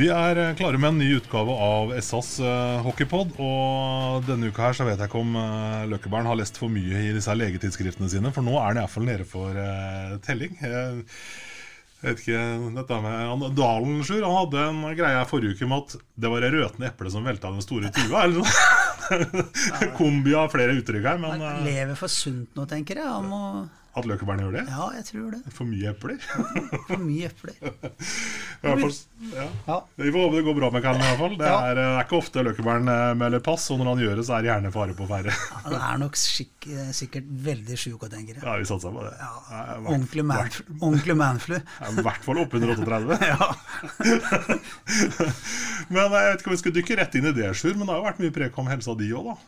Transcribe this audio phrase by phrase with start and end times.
[0.00, 3.34] Vi er eh, klare med en ny utgave av SAs uh, hockeypod.
[3.42, 7.02] Og denne uka her så vet jeg ikke om uh, Løkkeberg har lest for mye
[7.04, 10.56] i disse legetidsskriftene sine, for nå er han iallfall nede for uh, telling.
[10.62, 11.02] Jeg,
[12.00, 12.44] vet ikke,
[12.78, 16.52] dette med Dalen, Sjur, han hadde en greie forrige uke med at det var det
[16.54, 18.24] røtende eplet som velta den store tua.
[18.24, 19.90] Eller noe.
[19.98, 23.10] Kombi av flere uttrykk her, men Han lever for sunt nå, tenker jeg.
[23.10, 23.44] Han må
[24.00, 24.64] at Løkkeberg gjør det?
[24.72, 25.40] Ja, jeg tror det.
[25.56, 26.16] For mye epler?
[26.90, 27.56] For mye epler.
[28.64, 28.90] ja, for,
[29.34, 29.46] ja.
[29.68, 29.76] Ja.
[30.00, 31.00] Vi får håpe det går bra med Callen.
[31.04, 31.58] i hvert fall Det Ja.
[31.70, 32.90] er, det er ikke ofte løkebæren
[33.20, 35.36] melder pass, og når han gjør det, så er det gjerne fare på ferde.
[35.70, 38.44] Det er nok skikk, sikkert veldig sjuk, tenker jeg.
[38.44, 39.14] Ja, vi satser på det.
[39.20, 40.24] Ja, Ja, ordentlig,
[41.16, 43.18] manflu, I hvert fall oppunder 38.
[43.30, 43.50] Ja.
[45.90, 47.74] men jeg vet ikke om vi skal dykke rett inn i det, Sjur.
[47.76, 49.38] Men det har jo vært mye prek om helsa di òg, da.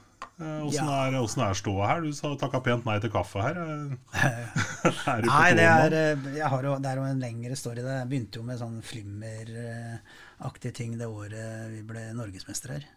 [0.42, 1.06] Eh, Åssen Ja.
[1.06, 1.14] er,
[1.48, 2.00] er ståa her?
[2.02, 3.58] Du sa takka pent nei til kaffe her.
[3.62, 3.92] Eh,
[5.12, 7.84] er du Nei, det er, eh, jo, det er jo en lengre story.
[7.84, 12.88] Det begynte jo med sånn flimmeraktige ting det året vi ble norgesmestere her.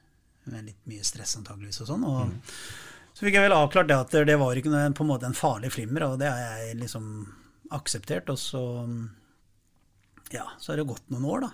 [0.49, 2.05] Med litt mye stress antageligvis og sånn.
[2.05, 2.33] Og
[3.15, 5.37] Så fikk jeg vel avklart det at det var ikke noe, på en måte en
[5.37, 7.05] farlig flimmer, og det har jeg liksom
[7.73, 8.29] akseptert.
[8.33, 8.63] Og så
[10.33, 11.51] ja, så har det gått noen år, da.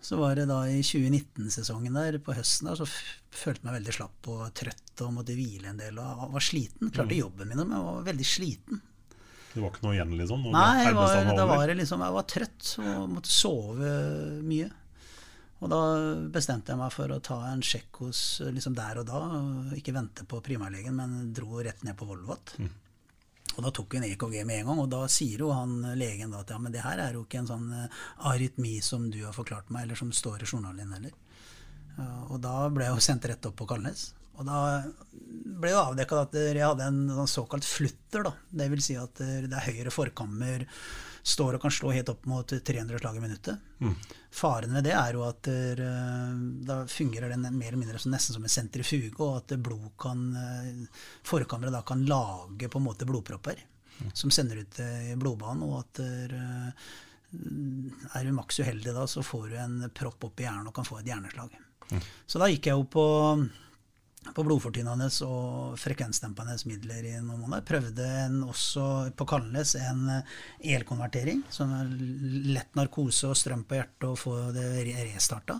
[0.00, 3.94] Så var det da i 2019-sesongen der på høsten der, så følte jeg meg veldig
[3.98, 6.88] slapp og trøtt og måtte hvile en del og var sliten.
[6.94, 8.80] Klarte jobben min, men jeg var veldig sliten.
[9.50, 10.44] Det var ikke noe igjen, liksom?
[10.54, 13.94] Nei, jeg var, da var det liksom, jeg var trøtt og måtte sove
[14.46, 14.68] mye.
[15.60, 15.80] Og da
[16.32, 19.18] bestemte jeg meg for å ta en sjekk hos liksom der og da.
[19.36, 22.54] og Ikke vente på primærlegen, men dro rett ned på Volvat.
[23.56, 26.52] Og da tok hun EKG med en gang, og da sier jo han legen at
[26.52, 27.98] ja, men det her er jo ikke en sånn eh,
[28.30, 31.18] arytmi som du har forklart meg, eller som står i journalen din heller.
[32.30, 34.06] Og da ble jeg jo sendt rett opp på Kalnes.
[34.40, 34.60] Og da
[35.60, 38.24] ble jo avdekka at jeg hadde en sånn såkalt flutter.
[38.24, 38.32] da.
[38.48, 40.64] Det vil si at det er høyre forkammer
[41.22, 43.66] står og kan slå helt opp mot 300 slag i minuttet.
[44.30, 48.12] Faren ved det er jo at der, eh, da fungerer den mer eller mindre som,
[48.14, 52.88] nesten som en sentrifuge, og at blod kan eh, forkammeret da kan lage på en
[52.88, 53.60] måte blodpropper
[54.12, 56.92] som sender ut eh, i blodbanen, og at der, eh,
[58.18, 60.88] er du maks uheldig da, så får du en propp opp i hjernen og kan
[60.88, 61.52] få et hjerneslag.
[62.26, 63.04] Så da gikk jeg jo på
[64.36, 67.64] på blodfortynnende og frekvensdempende midler i noen måneder.
[67.66, 68.84] Prøvde en, også
[69.16, 70.36] på Kalnes en eh,
[70.76, 71.88] elkonvertering, som er
[72.54, 75.56] lett narkose og strøm på hjertet og få det re- restarta.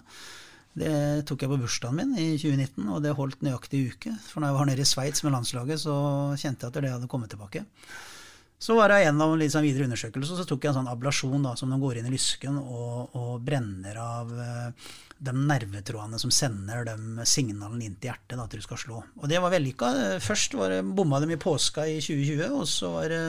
[0.80, 4.12] Det tok jeg på bursdagen min i 2019, og det holdt nøyaktig uke.
[4.28, 5.94] For når jeg var nede i Sveits med landslaget, så
[6.38, 7.64] kjente jeg at det hadde kommet tilbake.
[8.60, 11.54] Så var jeg gjennom litt sånn videre undersøkelser, så tok jeg en sånn ablasjon da,
[11.56, 16.84] som de går inn i lysken og, og brenner av eh, de nervetrådene som sender
[16.84, 19.00] de signalene inn til hjertet da, at du skal slå.
[19.16, 19.94] Og det var vellykka.
[20.20, 23.22] Først var det, bomma dem i påska i 2020, og så var det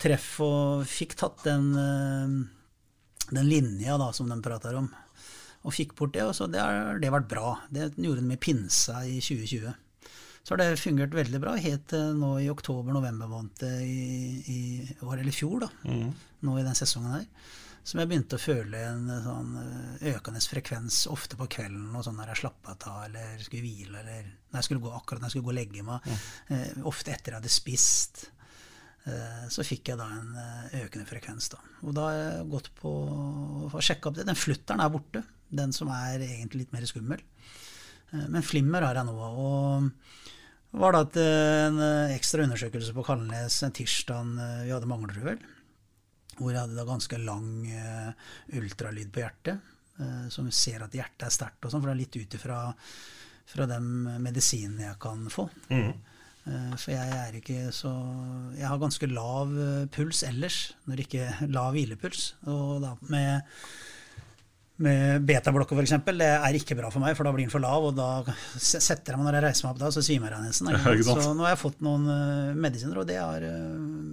[0.00, 4.88] treff og fikk tatt den, eh, den linja da, som de prater om.
[5.68, 7.58] Og fikk bort det, og så det har vært bra.
[7.68, 9.76] Det gjorde de med pinsa i 2020.
[10.42, 14.60] Så har det fungert veldig bra helt til nå i oktober-november måned i, i
[15.04, 15.68] år, eller fjor, da.
[16.46, 17.26] Nå i den sesongen her.
[17.84, 22.18] Som jeg begynte å føle en sånn eh, økende frekvens ofte på kvelden, og sånn
[22.20, 25.34] når jeg slappa av eller skulle hvile, eller når jeg skulle gå, akkurat når jeg
[25.36, 26.10] skulle gå og legge meg.
[26.52, 28.20] Eh, ofte etter jeg hadde spist.
[29.08, 31.48] Eh, så fikk jeg da en eh, økende frekvens.
[31.54, 31.60] da.
[31.88, 32.92] Og da har jeg gått på
[33.70, 34.28] og sjekka opp det.
[34.28, 35.24] Den flutteren er borte.
[35.48, 37.24] Den som er egentlig litt mer skummel.
[38.12, 39.14] Eh, Men flimmer har jeg nå.
[39.16, 39.90] Og
[40.80, 45.40] var da en eh, ekstra undersøkelse på Kalnes en tirsdag eh, vi hadde Manglerud, vel.
[46.38, 48.12] Hvor jeg hadde da ganske lang eh,
[48.60, 49.58] ultralyd på hjertet.
[50.00, 52.60] eh, som ser at hjertet er sterkt og sånn, for det er litt ut ifra
[53.50, 53.80] fra de
[54.22, 55.48] medisinene jeg kan få.
[55.74, 55.90] Mm.
[56.78, 57.90] For jeg er ikke så
[58.56, 62.28] Jeg har ganske lav eh, puls ellers, når ikke lav hvilepuls.
[62.46, 63.42] Og da med
[64.84, 65.94] med betablokker f.eks.
[66.08, 67.90] Det er ikke bra for meg, for da blir den for lav.
[67.90, 68.24] Og da
[68.56, 70.72] setter jeg meg når jeg reiser meg opp da, så svimer jeg nesten.
[70.72, 70.96] Ja.
[71.04, 74.10] Så nå har jeg fått noen uh, medisiner, og det har uh,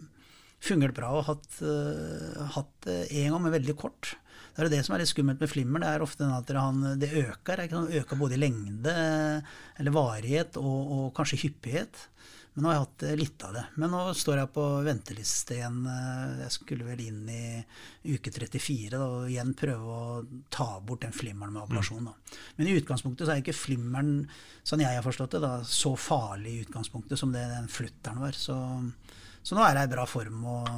[0.63, 1.13] fungert bra.
[1.17, 4.15] Og hatt, uh, hatt det en gang, men veldig kort.
[4.57, 5.83] Det er det som er litt skummelt med flimmer.
[5.83, 7.63] Det er ofte at han, det øker.
[7.69, 7.93] Sant?
[8.01, 8.93] øker både i lengde,
[9.77, 12.07] eller varighet, og, og kanskje hyppighet.
[12.57, 13.62] Men nå har jeg hatt eh, litt av det.
[13.77, 15.75] Men nå står jeg på venteliste igjen.
[15.94, 21.04] eh, Jeg skulle vel inn i uke 34 da, og igjen prøve å ta bort
[21.06, 22.09] den flimmeren med ablasjon.
[22.09, 22.15] Da.
[22.57, 24.25] Men i utgangspunktet så er ikke flimmeren,
[24.65, 28.33] sånn jeg har forstått det, da, så farlig i utgangspunktet som det den flutteren var.
[28.33, 28.57] Så,
[29.45, 30.42] så nå er jeg i bra form.
[30.50, 30.74] og,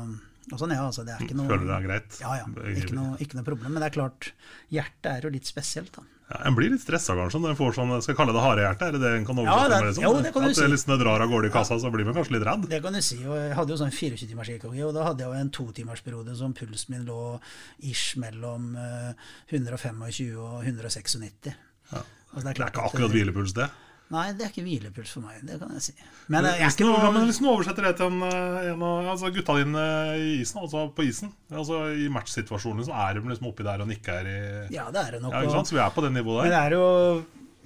[0.51, 2.19] og sånn, ja, altså, det er ikke noe, Føler det er greit?
[2.25, 2.51] Ja, ja.
[2.75, 3.71] Ikke noe, ikke noe problem.
[3.71, 4.33] Men det er klart,
[4.75, 6.03] hjertet er jo litt spesielt, da.
[6.29, 8.85] Ja, en blir litt stressa kanskje når en får sånn Skal jeg kalle det harehjerte?
[8.85, 9.87] Er det det en kan Ja, oversette det- med?
[9.89, 10.03] Liksom?
[10.03, 10.67] jo, det kan du At si.
[10.69, 12.69] liksom det drar av gårde i kassa, så blir man kanskje litt redd?
[12.69, 13.17] Det kan du si.
[13.25, 16.35] og Jeg hadde jo sånn 24 timers EKG, og da hadde jeg jo en totimersperiode
[16.37, 17.39] som pulsen min lå
[17.81, 19.13] ish mellom eh,
[19.51, 21.53] 125 og 196.
[21.91, 22.03] Ja.
[22.35, 23.69] Og Det er ikke akkurat hvilepuls, det.
[24.09, 25.93] Nei, det er ikke hvilepuls for meg, det kan jeg si.
[26.33, 28.69] Men eh, jeg er ikke du, ja, men hvis du oversetter det til en, eh,
[28.71, 29.83] en av altså gutta dine
[30.17, 33.91] i isen, altså på isen, altså i matchsituasjonen, så er de liksom oppi der og
[33.91, 34.39] nikker i
[34.73, 35.35] Ja, det er det nok.
[35.35, 35.69] Ja, ikke sant?
[35.69, 36.87] Så vi er på det nivået Men det er jo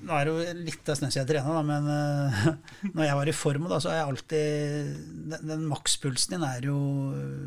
[0.04, 2.48] nå er det jo litt av stund siden jeg trena, da, men uh,
[2.96, 4.92] når jeg var i form, da, så er jeg alltid
[5.32, 6.78] Den, den makspulsen din er jo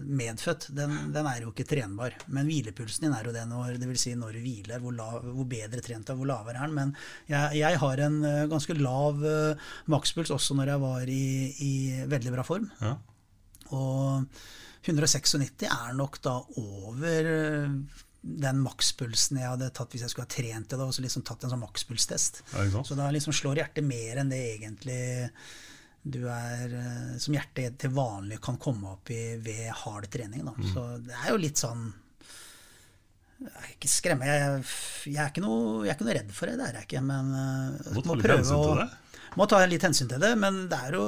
[0.06, 0.68] medfødt.
[0.76, 2.16] Den, den er jo ikke trenbar.
[2.32, 4.82] Men hvilepulsen din er jo det når det vil si når du hviler.
[4.82, 6.76] Hvor, lav, hvor bedre trent er, hvor lavere er den.
[6.76, 6.94] Men
[7.30, 11.26] jeg, jeg har en eh, ganske lav uh, makspuls også når jeg var i,
[11.66, 11.72] i
[12.08, 12.70] veldig bra form.
[12.80, 12.96] Ja.
[13.76, 14.26] Og
[14.86, 17.30] 196 er nok da over
[18.26, 20.78] den makspulsen jeg hadde tatt hvis jeg skulle ha trent det.
[20.78, 22.42] da, og så liksom tatt en sånn makspulstest.
[22.56, 22.82] Ja.
[22.82, 24.98] Så da liksom slår hjertet mer enn det egentlig
[26.06, 30.44] du er eh, Som hjertet til vanlig kan komme opp i ved hard trening.
[30.46, 30.54] Da.
[30.54, 30.68] Mm.
[30.70, 31.88] Så det er jo litt sånn
[33.36, 34.60] jeg ikke skremme, jeg,
[35.10, 37.02] jeg, er ikke noe, jeg er ikke noe redd for det, det er jeg ikke.
[37.04, 38.86] Men uh, Må prøve å-.
[39.36, 41.06] Må ta litt hensyn til det, men det er jo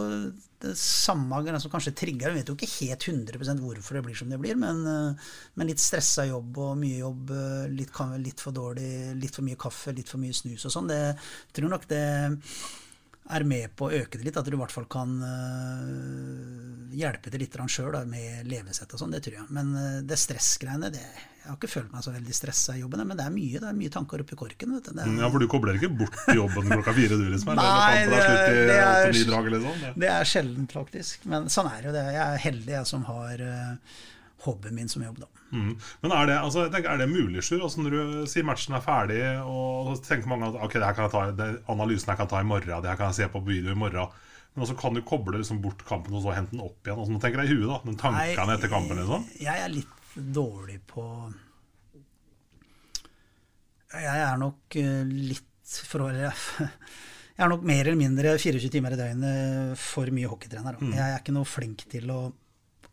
[0.59, 2.33] det samme som kanskje trigger.
[2.35, 5.71] Vi vet jo ikke helt 100% hvorfor det blir som det blir, men, eh, men
[5.71, 7.95] litt stressa jobb og mye jobb, eh, litt,
[8.25, 8.91] litt for dårlig,
[9.21, 11.17] litt for mye kaffe, litt for mye snus og sånn, det
[11.55, 12.05] tror nok det
[13.31, 14.37] er med på å øke det litt.
[14.41, 19.13] At du i hvert fall kan øh, hjelpe til litt sjøl med levesett og sånn.
[19.15, 19.47] Det tror jeg.
[19.55, 23.01] Men øh, det stressgreiene det, Jeg har ikke følt meg så veldig stressa i jobben,
[23.09, 24.75] men det er mye det er mye tanker oppi korken.
[24.77, 24.97] Vet du.
[24.99, 27.55] Det er, Ja, For du kobler ikke bort jobben klokka fire, du, liksom?
[27.57, 29.25] Nei, det er- i det er- åtte-ni
[29.57, 29.99] liksom?
[30.05, 31.25] Det- er sjeldent, faktisk.
[31.25, 32.05] Men sånn er jo det.
[32.19, 33.75] Jeg er heldig, jeg som har øh,
[34.44, 35.29] hobbyen min som jobb, da.
[35.50, 35.73] Mm.
[36.02, 37.64] Men er det, altså, tenker, er det mulig, Sjur?
[37.67, 40.96] Altså, når du sier matchen er ferdig, og så tenker mange at ok, det her
[40.96, 43.20] kan jeg ta, det, analysen her kan jeg ta i morgen, det her kan jeg
[43.23, 44.14] se på video i morgen.
[44.55, 46.99] Men også kan du koble liksom bort kampen og så hente den opp igjen.
[46.99, 47.82] Altså, nå tenker jeg i huet, da.
[47.85, 49.29] Den tankene etter kampen, liksom.
[49.43, 51.05] Jeg er litt dårlig på
[53.93, 56.02] Jeg er nok eh, litt for
[57.38, 60.80] Jeg er nok mer eller mindre 24 timer i døgnet for mye hockeytrener.
[60.80, 60.95] Mm.
[60.97, 62.18] Jeg er ikke noe flink til å,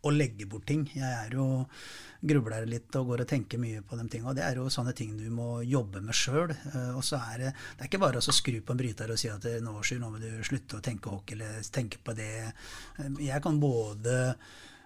[0.06, 0.86] å legge bort ting.
[0.94, 1.66] Jeg er jo
[2.26, 4.32] grubler litt og går og tenker mye på de tingene.
[4.32, 6.54] Og det er jo sånne ting du må jobbe med sjøl.
[6.96, 9.32] Og så er det Det er ikke bare å skru på en bryter og si
[9.32, 12.32] at nå, nå må du slutte å tenke hockey eller tenke på det.
[13.20, 14.36] Jeg kan både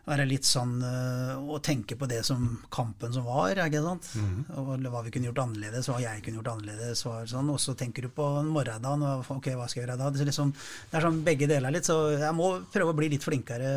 [0.09, 4.07] være litt sånn å og tenke på det som kampen som var, ikke sant?
[4.55, 7.03] Og hva vi kunne gjort annerledes, hva jeg kunne gjort annerledes.
[7.09, 7.51] Og sånn.
[7.51, 10.09] Og så tenker du på morgendagen, og ok, hva skal jeg gjøre da?
[10.13, 13.11] Det er, liksom, det er sånn begge deler litt, så jeg må prøve å bli
[13.15, 13.73] litt flinkere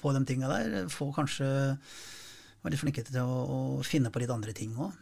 [0.00, 0.76] på de tinga der.
[0.92, 1.48] Få kanskje
[2.62, 4.92] være litt flinkere til å, å finne på litt andre ting òg.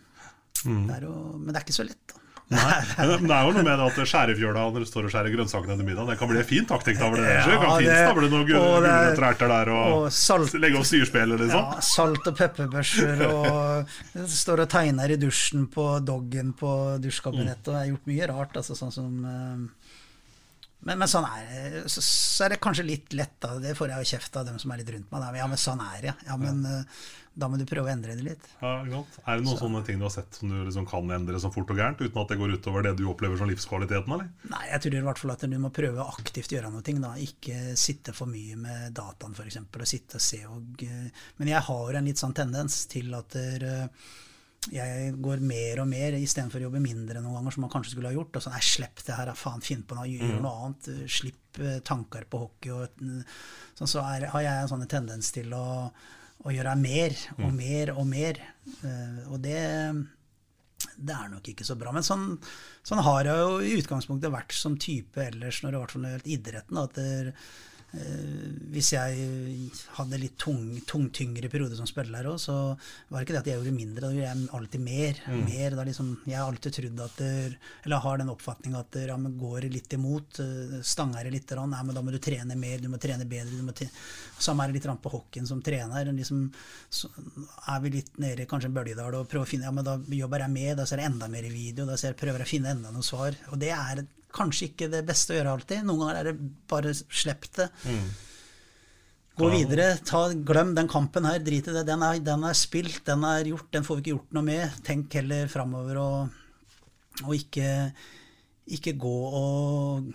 [0.69, 0.87] Mm.
[0.87, 2.20] Men det er ikke så lett, da.
[2.51, 5.35] Nei, men det er jo noe med det at skjærefjøla når du står og skjærer
[5.37, 6.99] grønnsakene etter middag, det kan bli en fin taktikk.
[6.99, 10.89] da, det ja, kan fint stable noen gulrøtter erter der og, og salt- legge opp
[10.91, 11.63] styrspillet, liksom.
[11.63, 13.95] Ja, salt og pepperbørser og
[14.41, 17.71] står og tegner i dusjen på doggen på dusjkabinettet.
[17.71, 19.91] Og jeg har gjort mye rart, altså sånn som eh,
[20.81, 21.81] men, men sånn er det.
[21.93, 23.59] Så, så er det kanskje litt lett, da.
[23.61, 25.23] Det får jeg jo kjeft av dem som er litt rundt meg.
[25.23, 25.33] Da.
[25.37, 26.15] Ja, men sånn er det.
[26.27, 27.03] Ja, men eh,
[27.37, 28.47] da må du prøve å endre det litt.
[28.61, 28.81] Ja.
[28.83, 31.71] Er det noen sånne ting du har sett som du liksom kan endre så fort
[31.71, 34.13] og gærent, uten at det går utover det du opplever som livskvaliteten?
[34.17, 34.29] eller?
[34.51, 36.83] Nei, jeg tror i hvert fall at du må prøve å aktivt gjøre noe.
[36.83, 37.13] Da.
[37.23, 39.57] Ikke sitte for mye med dataen, f.eks.
[39.63, 41.07] Og sitte og se og eh,
[41.39, 44.11] Men jeg har en litt sånn tendens til at der, eh,
[44.75, 48.11] jeg går mer og mer istedenfor å jobbe mindre noen ganger, som man kanskje skulle
[48.11, 48.35] ha gjort.
[48.37, 50.43] Og sånn, nei, slipp det her, faen, finn på noe, gjør Mm.
[50.45, 50.89] noe annet.
[50.93, 52.71] eh, Slipp tanker på hockey.
[52.71, 53.01] Og,
[53.79, 55.91] sånn, så er, har jeg en sånn tendens til å,
[56.45, 57.57] å gjøre mer og Mm.
[57.57, 58.41] mer og mer.
[58.85, 60.07] Eh, og det
[61.01, 61.93] det er nok ikke så bra.
[61.93, 62.39] Men sånn,
[62.85, 66.03] sånn har jeg jo i utgangspunktet vært som type ellers, når det i hvert fall
[66.09, 66.79] gjelder idretten.
[66.83, 67.33] At det, eh,
[68.71, 72.55] hvis jeg hadde litt tung, tungtyngre periode som spiller òg, så
[73.09, 75.23] var det ikke det at jeg gjorde mindre, da gjorde jeg alltid mer.
[75.27, 75.41] Mm.
[75.49, 79.07] mer da liksom, jeg har alltid trodd at der, Eller har den oppfatninga at det,
[79.11, 82.15] ja, men går det litt imot, eh, stanger det litt, rann, nei, men da må
[82.15, 83.59] du trene mer, du må trene bedre.
[83.59, 83.75] du må
[84.39, 86.13] Samme er det litt på hockeyen som trener.
[86.15, 86.47] Liksom,
[87.75, 89.99] er vi litt nede i kanskje en bølgedal og prøver å finne ja, men da
[89.99, 92.49] jobber jeg med, da ser jeg enda mer i video, da ser jeg, prøver jeg
[92.49, 93.37] å finne enda noen svar.
[93.51, 94.07] Og det er
[94.37, 95.87] kanskje ikke det beste å gjøre alltid.
[95.87, 97.71] Noen ganger er det bare slipp det.
[99.41, 99.93] Gå videre.
[100.05, 101.41] Ta, glem den kampen her.
[101.45, 101.87] Drit i det.
[101.89, 104.81] Den er, den er spilt, den er gjort, den får vi ikke gjort noe med.
[104.87, 106.43] Tenk heller framover og,
[107.25, 107.71] og ikke,
[108.79, 110.13] ikke gå og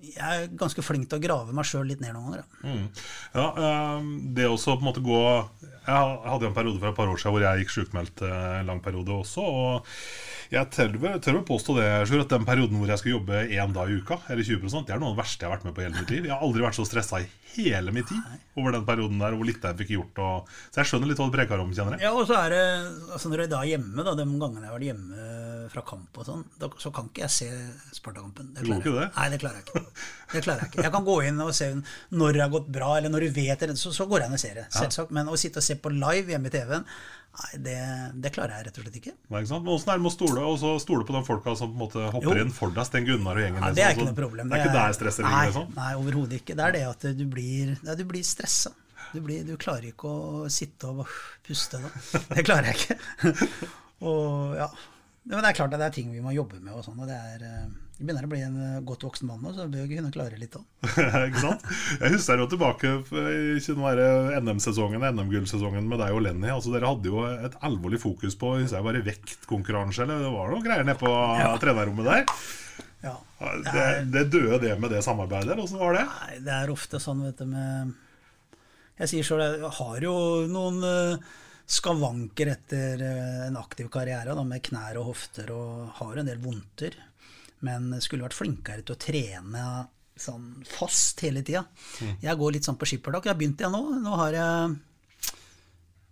[0.00, 2.42] Jeg er ganske flink til å grave meg sjøl litt ned noen ganger.
[2.42, 2.72] da.
[2.72, 2.86] Mm.
[3.34, 7.10] Ja, eh, det også på en måte gå Jeg hadde en periode for et par
[7.10, 9.44] år siden hvor jeg gikk sjukmeldt eh, en lang periode også.
[9.44, 9.90] Og
[10.50, 13.98] jeg tør å påstå det, at den perioden hvor jeg skulle jobbe én dag i
[14.00, 15.86] uka, eller 20 det er noe av det verste jeg har vært med på i
[15.86, 16.26] hele mitt liv.
[16.26, 18.18] Jeg har aldri vært så stressa i hele mitt tid
[18.58, 20.22] over den perioden der, hvor litt jeg fikk gjort.
[20.24, 22.06] Og, så jeg skjønner litt hva du preker om, kjenner jeg.
[22.06, 22.64] Ja, og så er det
[23.14, 25.30] altså Når jeg da er hjemme, da, de gangene jeg har vært hjemme
[25.70, 26.42] fra kamp og sånn,
[26.82, 27.48] så kan ikke jeg se
[27.94, 28.50] Sparta-kampen.
[28.56, 29.06] Det det?
[29.14, 29.84] Nei, det klarer jeg ikke.
[30.32, 31.70] Det klarer Jeg ikke Jeg kan gå inn og se
[32.14, 34.36] når det har gått bra, eller når du vet det, så, så går jeg inn
[34.38, 34.66] og ser det.
[34.74, 35.14] Selvsagt.
[35.14, 36.84] Men å sitte og se på live hjemme i TV-en,
[37.40, 37.78] nei, det,
[38.24, 39.14] det klarer jeg rett og slett ikke.
[39.30, 39.66] Nei, ikke sant?
[39.66, 41.78] Men Åssen er det med å stole og så stole på de folka som på
[41.78, 42.44] en måte hopper Jo.
[42.44, 43.62] inn for deg, Sten Gunnar og gjengen?
[43.62, 43.80] Ja, liksom?
[43.80, 44.50] det er ikke noe problem.
[44.52, 45.50] Det er ikke der stresset nei, ligger?
[45.50, 45.74] Liksom.
[45.80, 46.58] Nei, overhodet ikke.
[46.58, 48.74] Det er det at du blir, ja, du blir stressa.
[49.10, 51.02] Du, blir, du klarer ikke å sitte og
[51.46, 51.90] puste da.
[52.30, 53.48] Det klarer jeg ikke.
[54.10, 54.68] og ja.
[55.28, 57.00] Men det er klart at det er ting vi må jobbe med og sånn.
[57.00, 59.66] Og det er Du Vi begynner å bli en eh, godt voksen mann nå, så
[59.68, 60.64] bør du kunne klare litt òg.
[61.28, 61.66] ikke sant?
[62.00, 63.60] Jeg husker jo tilbake i
[64.40, 66.48] NM-sesongen, NM-gullsesongen med deg og Lenny.
[66.48, 70.54] Altså Dere hadde jo et alvorlig fokus på husker jeg bare vektkonkurranse, eller det var
[70.54, 71.12] noe greier nede på
[71.60, 72.24] trenerrommet der.
[73.04, 73.14] Ja.
[73.68, 76.06] Det, det døde det med det samarbeidet, eller åssen var det?
[76.08, 77.92] Nei, det er ofte sånn, vet du, med
[79.00, 80.16] Jeg sier sjøl, jeg har jo
[80.48, 81.30] noen eh,
[81.70, 86.42] skavanker etter eh, en aktiv karriere, da, med knær og hofter, og har en del
[86.42, 86.96] vondter.
[87.66, 89.64] Men skulle vært flinkere til å trene
[90.20, 91.62] sånn fast hele tida.
[92.20, 93.26] Jeg går litt sånn på skippertak.
[93.28, 94.00] Jeg har begynt igjen nå.
[94.04, 95.34] Nå har jeg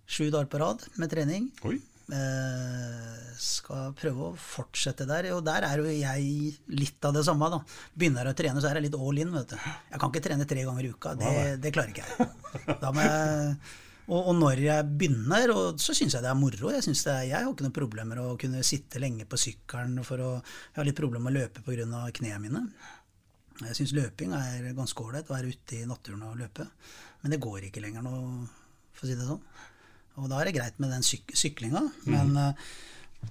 [0.09, 1.49] sju dager på rad med trening.
[1.69, 1.77] Oi.
[2.09, 5.29] Eh, skal prøve å fortsette der.
[5.37, 7.51] Og der er jo jeg litt av det samme.
[7.53, 7.61] da
[7.99, 9.35] Begynner å trene, så er jeg litt all in.
[9.35, 11.13] vet du Jeg kan ikke trene tre ganger i uka.
[11.21, 11.35] Det,
[11.65, 12.79] det klarer ikke jeg.
[12.81, 13.53] Da må jeg
[14.09, 16.73] og, og når jeg begynner, så syns jeg det er moro.
[16.73, 20.01] Jeg, det er, jeg har ikke noen problemer med å kunne sitte lenge på sykkelen.
[20.07, 20.31] For å,
[20.73, 22.07] jeg har litt problemer med å løpe pga.
[22.17, 22.65] knærne mine.
[23.67, 26.69] Jeg syns løping er ganske ålreit, å være ute i naturen og løpe.
[27.23, 28.13] Men det går ikke lenger nå,
[28.95, 29.43] for å si det sånn.
[30.19, 31.83] Og da er det greit med den syk syklinga.
[32.11, 32.69] Men eh,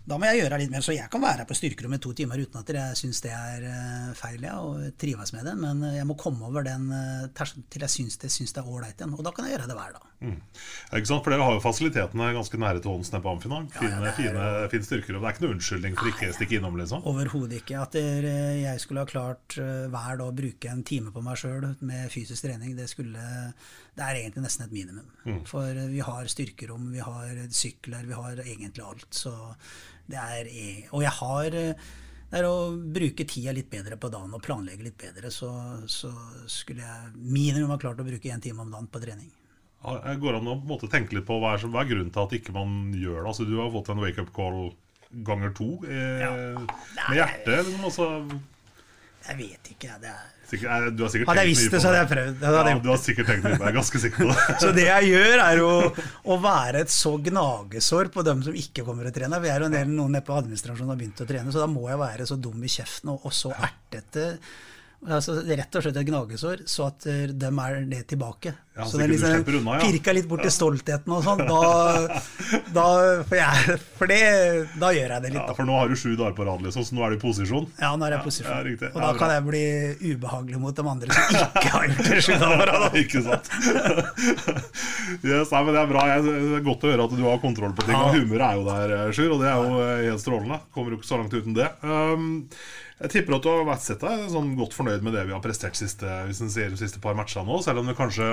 [0.08, 0.84] da må jeg gjøre litt mer.
[0.84, 3.32] Så jeg kan være her på styrkerommet i to timer uten at jeg syns det
[3.36, 5.56] er eh, feil, ja, og trives med det.
[5.64, 6.90] Men eh, jeg må komme over den
[7.32, 9.16] til jeg syns det, syns det er ålreit igjen.
[9.16, 10.12] Og da kan jeg gjøre det hver dag.
[10.18, 10.38] Mm.
[10.98, 11.22] Ikke sant?
[11.22, 13.60] For dere har jo fasilitetene ganske nære til hånds nede på Amfina.
[13.76, 15.18] Fine, fine, fine styrker.
[15.18, 17.06] Og det er ikke noe unnskyldning for ikke å stikke innom, liksom.
[17.12, 17.84] Overhodet ikke.
[17.84, 21.70] At jeg skulle ha klart eh, hver dag å bruke en time på meg sjøl
[21.86, 23.28] med fysisk trening, det skulle
[23.98, 25.06] Det er egentlig nesten et minimum.
[25.28, 25.40] Mm.
[25.50, 29.08] For eh, vi har styrkerom, vi har sykler, vi har egentlig alt.
[29.14, 29.36] Så
[30.10, 31.88] det er e- Og jeg har eh,
[32.28, 35.48] det er å bruke tida litt bedre på dagen og planlegge litt bedre, så,
[35.88, 36.10] så
[36.52, 39.30] skulle jeg minimum ha klart å bruke én time om dagen på trening.
[39.88, 42.24] Ja, Det går an å tenke litt på hva er, som- hva er grunnen til
[42.26, 43.28] at ikke man gjør det.
[43.32, 44.74] Altså, du har fått en wake-up call
[45.24, 46.60] ganger to eh,
[47.08, 47.70] med hjertet.
[47.84, 48.10] Altså,
[49.28, 49.94] Jeg vet ikke.
[50.00, 52.36] Det er sikkert, eh, du har sikkert Hadde jeg visst det, så hadde jeg prøvd.
[52.40, 53.66] Det hadde ja, jeg du har sikkert tenkt mye på det.
[53.68, 54.60] Jeg er ganske sikker på det.
[54.64, 55.74] Så det jeg gjør, er å,
[56.36, 59.44] å være et så gnagesår på dem som ikke kommer og trener.
[59.44, 61.68] Vi er jo en del noen nede på administrasjonen har begynt å trene, så da
[61.72, 64.38] må jeg være så dum i kjeften og, og så ertete.
[65.06, 68.56] Altså, rett og slett et gnagesår, så at de dem er det tilbake.
[68.78, 69.86] Ja, så så det er liksom unna, ja.
[69.90, 71.42] pirka litt bort til stoltheten og sånn.
[71.48, 72.84] Da, da
[73.26, 74.20] for, jeg, for det,
[74.80, 75.40] da gjør jeg det litt.
[75.40, 77.22] Ja, for nå har du sju dager på rad, liksom, så nå er du i
[77.22, 77.66] posisjon.
[77.82, 78.70] Ja, nå er jeg i posisjon.
[78.70, 79.64] ja, og da kan jeg bli
[80.14, 82.22] ubehagelig mot de andre som ikke har gjort det.
[82.28, 82.98] sju dager på rad.
[83.04, 83.52] Ikke sant?
[85.28, 86.06] yes, nei, men Det er bra.
[86.12, 87.98] Jeg, det er godt å høre at du har kontroll på ting.
[87.98, 90.60] Og humør er jo der, eh, Sjur, og det er jo eh, helt strålende.
[90.76, 91.72] Kommer jo ikke så langt uten det.
[91.82, 92.38] Um,
[92.98, 95.42] Jeg tipper at du har vært sett deg sånn godt fornøyd med det vi har
[95.44, 97.60] prestert siste, hvis ser de siste par matchene nå.
[97.62, 98.28] Selv om det kanskje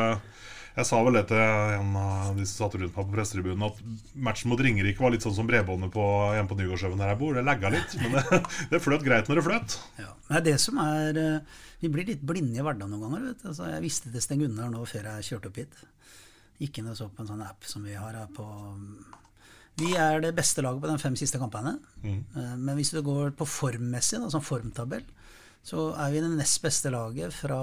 [0.75, 4.17] Jeg sa vel det til en av de som satt rundt meg på pressetribunen, at
[4.27, 7.37] matchen mot Ringerike var litt sånn som bredbåndet på, hjemme på Nygårdshaugen der jeg bor.
[7.37, 8.41] Det lagga litt, men det,
[8.73, 9.77] det fløt greit når det fløt.
[10.01, 10.09] Ja.
[10.27, 13.29] Det er det som er eh, Vi blir litt blinde i hverdagen noen ganger.
[13.29, 13.49] Vet du.
[13.53, 15.85] Altså, jeg visste det Sten Gunnar nå før jeg kjørte opp hit.
[16.65, 18.49] Gikk inn og så på en sånn app som vi har her på
[19.81, 21.77] Vi er det beste laget på de fem siste kampene.
[22.05, 22.21] Mm.
[22.63, 25.03] Men hvis du går på formmessig, da, sånn formtabell,
[25.65, 27.59] så er vi det nest beste laget fra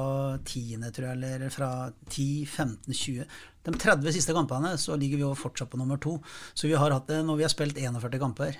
[0.47, 1.69] tiende, tror jeg, eller fra
[2.09, 3.27] 10, 15, 20
[3.67, 6.15] De 30 siste kampene så ligger vi jo fortsatt på nummer to.
[6.57, 8.57] Så vi har hatt det når vi har spilt 41 kamper.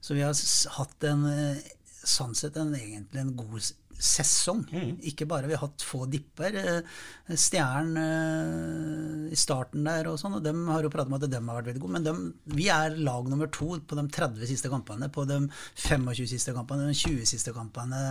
[0.00, 0.32] Så vi har
[0.78, 4.98] hatt en sannsett sånn sett en, egentlig en god s- Mm.
[5.10, 6.54] Ikke bare vi har hatt få dipper.
[6.56, 11.26] Eh, Stjernen eh, i starten der og sånn, og dem har jo pratet om at
[11.30, 11.92] dem har vært veldig gode.
[11.98, 15.40] Men dem, vi er lag nummer to på de 30 siste kampene, på de
[15.76, 18.02] 25 siste kampene, de 20 siste kampene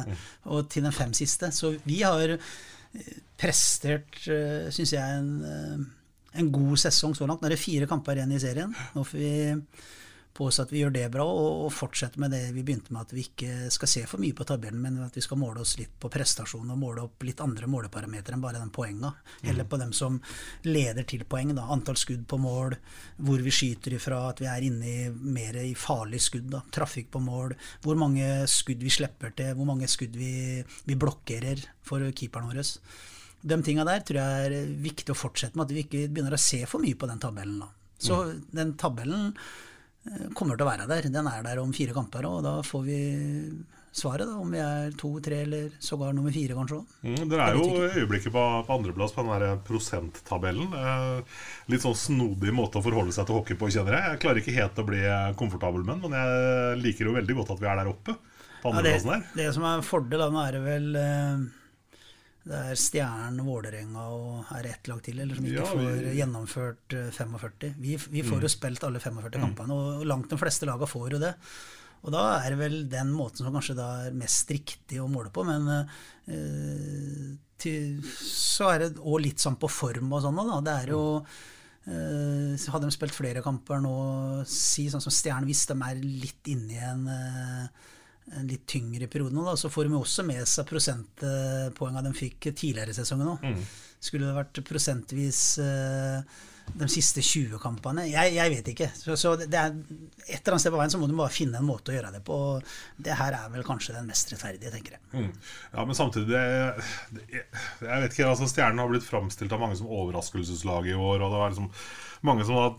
[0.45, 1.49] og til de fem siste.
[1.51, 4.19] Så vi har eh, prestert,
[4.73, 5.87] syns jeg, en,
[6.37, 7.41] en god sesong så langt.
[7.41, 8.73] Nå er det fire kamper igjen i serien.
[8.95, 9.31] Nå får vi
[10.37, 13.15] påse at vi gjør det bra, og, og fortsette med det vi begynte med, at
[13.15, 15.95] vi ikke skal se for mye på tabellen, men at vi skal måle oss litt
[15.99, 19.11] på prestasjon og måle opp litt andre måleparametere enn bare den poenga.
[19.41, 20.19] Heller på dem som
[20.67, 21.55] leder til poeng.
[21.57, 21.67] Da.
[21.73, 22.77] Antall skudd på mål,
[23.25, 26.49] hvor vi skyter ifra, at vi er inne i mer i farlig skudd.
[26.53, 26.63] Da.
[26.73, 31.65] Trafikk på mål, hvor mange skudd vi slipper til, hvor mange skudd vi, vi blokkerer
[31.87, 32.63] for keeperen vår.
[33.47, 36.41] De tinga der tror jeg er viktig å fortsette med, at vi ikke begynner å
[36.41, 37.61] se for mye på den tabellen.
[37.63, 37.71] Da.
[37.97, 38.17] Så
[38.53, 39.31] den tabellen
[40.37, 41.09] kommer til å være der.
[41.13, 42.99] Den er der om fire kamper, og da får vi
[43.97, 46.83] svaret, da, om vi er to, tre eller sågar nummer fire, kanskje.
[47.01, 50.69] Mm, Dere er jo i øyeblikket på, på andreplass på den der prosenttabellen.
[50.77, 51.39] Eh,
[51.73, 54.11] litt sånn snodig måte å forholde seg til hockey på, kjenner jeg.
[54.13, 55.01] Jeg klarer ikke helt å bli
[55.39, 58.17] komfortabel med den, men jeg liker jo veldig godt at vi er der oppe.
[58.61, 59.25] På Ja, det, her.
[59.37, 61.47] det som er fordel, da, nå er det vel eh,
[62.47, 66.13] Det er Stjernen, Vålerenga og er ett lag til eller som ikke Ja, vi- får
[66.21, 67.73] gjennomført eh, 45.
[67.83, 71.19] Vi, vi får jo spilt alle 45 kampene, og langt de fleste lagene får jo
[71.25, 71.33] det.
[72.05, 75.31] Og da er det vel den måten som kanskje da er mest riktig å måle
[75.33, 80.59] på, men eh, til, så er det òg litt sånn på form og sånn da.
[80.63, 81.03] Det er jo
[81.87, 83.93] eh, hadde de spilt flere kamper nå,
[84.47, 87.85] si sånn som Stjernen, hvis de er litt inne i en, eh,
[88.35, 92.49] en litt tyngre periode nå, da, så får de også med seg prosentpoenga de fikk
[92.51, 93.47] tidligere i sesongen òg.
[94.03, 96.35] Skulle det vært prosentvis eh,
[96.77, 98.03] de siste 20 kampene?
[98.11, 98.89] Jeg, jeg vet ikke.
[98.93, 101.61] Så, så det er et eller annet sted på veien så må du bare finne
[101.61, 102.37] en måte å gjøre det på.
[102.51, 105.03] og Det her er vel kanskje den mest rettferdige, tenker jeg.
[105.15, 105.49] Mm.
[105.73, 106.45] Ja, men samtidig det,
[107.15, 107.27] det,
[107.87, 111.23] Jeg vet ikke, altså Stjernen har blitt framstilt av mange som overraskelseslag i år.
[111.23, 111.71] Og det var liksom
[112.27, 112.77] mange som har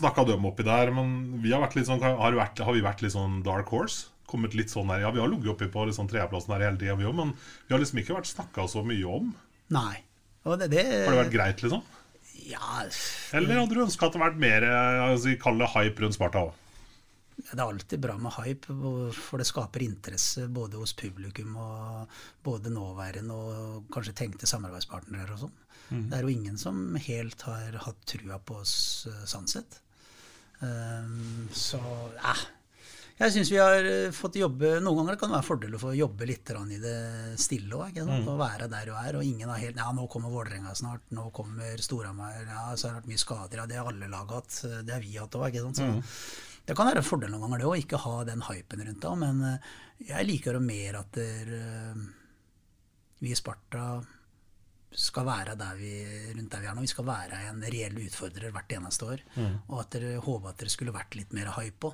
[0.00, 0.96] snakka dem oppi der.
[0.96, 4.15] Men vi har vært litt sånn Har, vært, har vi vært litt sånn dark horse?
[4.30, 6.96] Kommet litt sånn her, Ja, vi har ligget oppi på liksom tredjeplassen her hele tida,
[6.98, 7.32] vi òg, men
[7.66, 9.32] vi har liksom ikke vært snakka så mye om.
[9.74, 10.02] Nei.
[10.46, 11.82] Det, det, Har det vært greit, liksom?
[12.46, 12.84] Ja,
[13.34, 16.62] Eller hadde du ønska at det vært mer altså, Kall det hype rundt Sparta òg?
[17.36, 18.74] Det er alltid bra med hype,
[19.12, 22.14] for det skaper interesse både hos publikum og
[22.46, 25.58] både nåværende og kanskje tenkte samarbeidspartnere og sånn.
[25.90, 29.78] Det er jo ingen som helt har hatt trua på oss uh, sånn sett.
[30.58, 31.78] Um, så
[32.16, 32.34] ja.
[33.16, 35.94] Jeg syns vi har eh, fått jobbe Noen ganger kan det være fordel å få
[35.96, 36.96] jobbe litt i det
[37.40, 38.02] stille òg.
[38.04, 39.16] Å være der du er.
[39.16, 41.06] Og ingen har helt Ja, nå kommer Vålerenga snart.
[41.16, 42.36] Nå kommer Storhamar.
[42.44, 43.62] Ja, så har det vært mye skader.
[43.62, 44.60] Ja, det har alle lag hatt.
[44.84, 45.56] Det har vi hatt òg.
[45.72, 45.88] Så
[46.66, 49.14] det kan være en fordel noen ganger, det å ikke ha den hypen rundt det.
[49.22, 49.74] Men eh,
[50.10, 52.00] jeg liker jo mer at der, eh,
[53.22, 53.84] vi i Sparta
[54.96, 55.92] skal være der vi,
[56.36, 56.82] rundt der vi er nå.
[56.84, 59.22] Vi skal være en reell utfordrer hvert eneste år.
[59.70, 61.92] Og at dere håper at dere skulle vært litt mer hype på.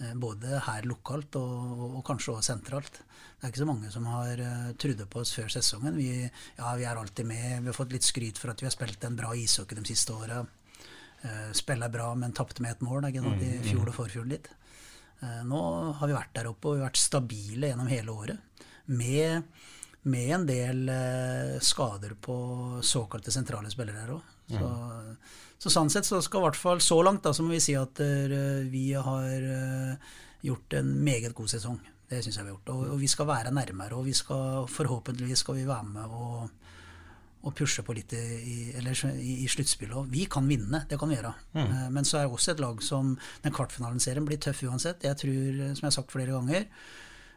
[0.00, 3.00] Eh, Både her lokalt og, og, og kanskje også sentralt.
[3.40, 5.96] Det er ikke så mange som har uh, trodd på oss før sesongen.
[5.96, 6.10] Vi,
[6.58, 7.62] ja, vi er alltid med.
[7.62, 10.12] Vi har fått litt skryt for at vi har spilt en bra ishockey de siste
[10.12, 10.42] åra.
[11.24, 14.50] Uh, spiller bra, men tapte med et mål ikke sant, i fjor og forfjor litt.
[15.20, 15.60] Uh, nå
[15.96, 18.64] har vi vært der oppe og vi har vært stabile gjennom hele året.
[18.90, 19.48] Med,
[20.10, 22.34] med en del eh, skader på
[22.82, 24.32] såkalte sentrale spillere òg.
[24.50, 24.70] Så,
[25.60, 27.76] så sånn sett så skal i hvert fall så langt da, så må vi si
[27.76, 30.14] at uh, vi har uh,
[30.46, 31.76] gjort en meget god sesong.
[32.10, 32.72] Det syns jeg vi har gjort.
[32.74, 36.48] Og, og vi skal være nærmere, og vi skal forhåpentligvis skal vi være med og
[37.40, 40.10] og pushe på litt i, eller, i, i sluttspillet.
[40.12, 41.32] Vi kan vinne, det kan vi gjøre.
[41.56, 45.06] Eh, Men så er det også et lag som Den kvartfinalen-serien blir tøff uansett.
[45.08, 46.66] Jeg tror, som jeg har sagt flere ganger,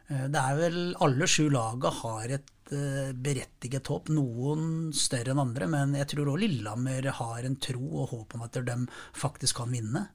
[0.08, 4.10] det er vel Alle sju laga har et eh, berettiget håp.
[4.12, 8.44] Noen større enn andre, men jeg tror òg Lillehammer har en tro og håp om
[8.46, 8.76] at de
[9.16, 10.06] faktisk kan vinne.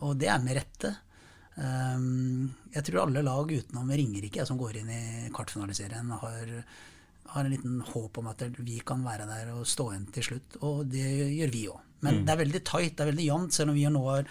[0.00, 0.94] Og det er med rette.
[1.52, 5.02] Um, jeg tror alle lag utenom Ringerike som går inn i
[5.36, 6.52] kvartfinaliserien, har,
[7.34, 10.60] har en liten håp om at vi kan være der og stå igjen til slutt.
[10.64, 11.88] Og det gjør vi òg.
[12.02, 12.22] Men mm.
[12.26, 13.54] det er veldig tight, det er veldig jevnt.
[13.54, 14.30] Selv om vi nå har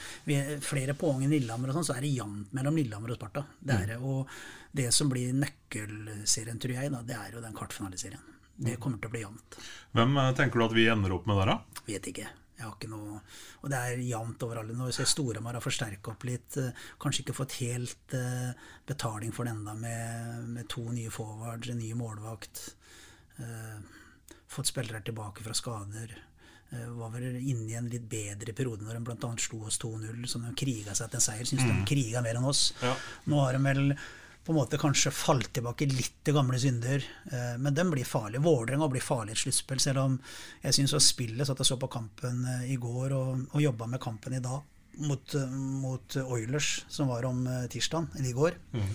[0.66, 3.46] flere poeng enn Lillehammer, og sånn, så er det jevnt mellom Lillehammer og Sparta.
[3.62, 4.10] Det er, mm.
[4.12, 4.34] Og
[4.72, 8.32] det som blir nøkkelserien, tror jeg, da, det er jo den kvartfinaliserien.
[8.62, 9.58] Det kommer til å bli jevnt.
[9.98, 11.84] Hvem eh, tenker du at vi ender opp med der, da?
[11.88, 12.28] Vet ikke.
[12.62, 13.16] Jeg har ikke noe
[13.64, 14.74] Og det er jevnt overalt.
[14.78, 16.60] Nå ser Storhamar har forsterka opp litt.
[16.62, 18.52] Eh, kanskje ikke fått helt uh,
[18.86, 22.68] betaling for det enda med, med, to nye forwards, en ny målvakt.
[24.52, 26.12] Fått spillere tilbake fra skader.
[26.70, 29.30] Var vel inne i en litt bedre periode når de bl.a.
[29.42, 31.48] slo oss 2-0, så de kriga seg til en seier.
[31.50, 31.72] Syns mm.
[31.72, 32.68] de kriga mer enn oss.
[32.84, 32.94] Ja.
[33.32, 33.96] Nå har de vel
[34.42, 37.04] på en måte kanskje falt tilbake litt til gamle synder.
[37.30, 38.42] Eh, men den blir farlig.
[38.42, 40.18] Vålerenga blir farlig i et sluttspill, selv om
[40.64, 43.62] jeg syns å spille så at jeg så på kampen eh, i går og, og
[43.62, 44.64] jobba med kampen i dag
[45.06, 48.58] mot, eh, mot Oilers, som var om tirsdag, eller i går.
[48.74, 48.94] Mm.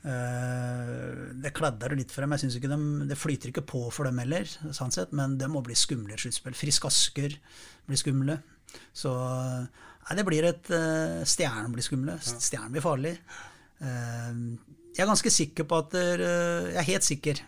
[0.00, 2.32] Det kladder litt for dem.
[2.32, 2.78] Jeg synes ikke de,
[3.10, 6.16] Det flyter ikke på for dem heller, sånn sett, men det må bli skumle i
[6.16, 6.56] et sluttspill.
[6.56, 7.36] Frisk Asker
[7.84, 8.38] blir skumle.
[8.96, 10.72] Så nei, det blir et
[11.28, 12.16] Stjernen blir skumle.
[12.24, 13.12] Stjernen blir farlig.
[13.80, 17.40] Jeg er ganske sikker på at Jeg er helt sikker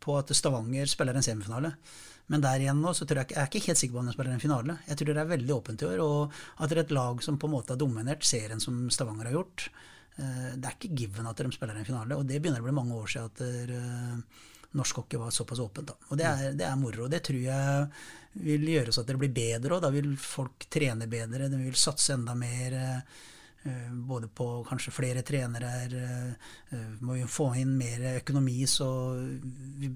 [0.00, 1.74] på at Stavanger spiller en semifinale.
[2.30, 4.14] Men der igjen nå, så tror jeg, jeg er ikke helt sikker på om de
[4.14, 4.76] spiller en finale.
[4.86, 7.38] Jeg tror det er veldig åpent i år, og at det er et lag som
[7.42, 9.64] på en måte har dominert serien som Stavanger har gjort.
[10.14, 12.76] Eh, det er ikke given at de spiller en finale, og det begynner å bli
[12.76, 14.46] mange år siden at der, eh,
[14.78, 15.90] norsk hockey var såpass åpent.
[15.90, 15.98] Da.
[16.06, 17.08] Og det er, det er moro.
[17.10, 17.90] Det tror jeg
[18.46, 19.82] vil gjøre så at det blir bedre, òg.
[19.82, 22.78] da vil folk trene bedre, de vil satse enda mer.
[23.62, 25.66] Eh, både på kanskje flere trenere.
[25.84, 26.28] Eh,
[26.70, 28.88] eh, må vi få inn mer økonomi, så
[29.76, 29.90] vi,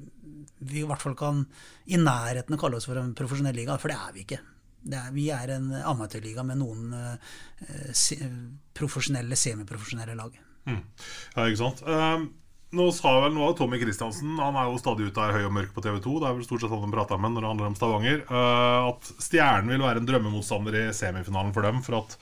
[0.58, 1.40] vi, i hvert fall kan
[1.86, 4.40] i nærheten kalle oss for en profesjonell liga, for det er vi ikke.
[4.84, 6.90] Er, vi er en amatørliga med noen
[7.96, 8.18] se,
[8.76, 10.36] profesjonelle, semiprofesjonelle lag.
[10.68, 10.82] Mm.
[11.36, 11.86] Ja, ikke sant.
[11.88, 12.32] Um
[12.74, 15.52] nå sa vel noe av Tommy Kristiansen, han er jo stadig ute av høy og
[15.54, 17.50] mørk på TV 2, det er vel stort sett han de prater med når det
[17.52, 21.82] handler om Stavanger, uh, at Stjernen vil være en drømmemotstander i semifinalen for dem.
[21.86, 22.16] For at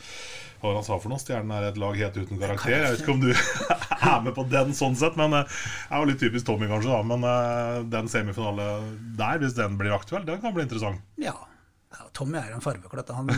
[0.62, 1.20] hva han sa for noe?
[1.20, 2.74] Stjernen er et lag helt uten karakter.
[2.74, 3.30] Jeg vet ikke om du
[4.12, 6.92] er med på den sånn sett, men det eh, er jo litt typisk Tommy, kanskje.
[6.92, 8.68] da Men uh, den semifinale
[9.18, 11.02] der, hvis den blir aktuell, den kan bli interessant.
[11.22, 11.34] Ja,
[11.92, 13.10] ja, Tommy er en farveklatt.
[13.16, 13.28] Han,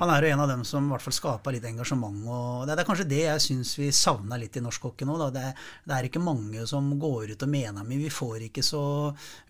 [0.00, 2.20] han, er jo en av dem som i hvert fall skaper litt engasjement.
[2.28, 5.16] Og det, er kanskje det jeg syns vi savner litt i norsk hockey nå.
[5.34, 8.02] Det er, det, er, ikke mange som går ut og mener mye.
[8.02, 8.84] vi får ikke så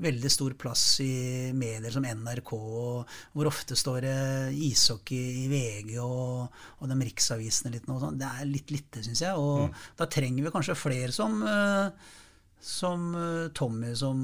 [0.04, 1.14] veldig stor plass i
[1.56, 2.52] medier som NRK.
[3.34, 4.18] hvor ofte står det
[4.70, 7.98] ishockey i VG og, og de riksavisene litt nå.
[8.14, 9.34] Det er litt lite, syns jeg.
[9.40, 9.80] Og mm.
[9.98, 11.90] da trenger vi kanskje flere som uh,
[12.64, 14.20] som eh, Tommy som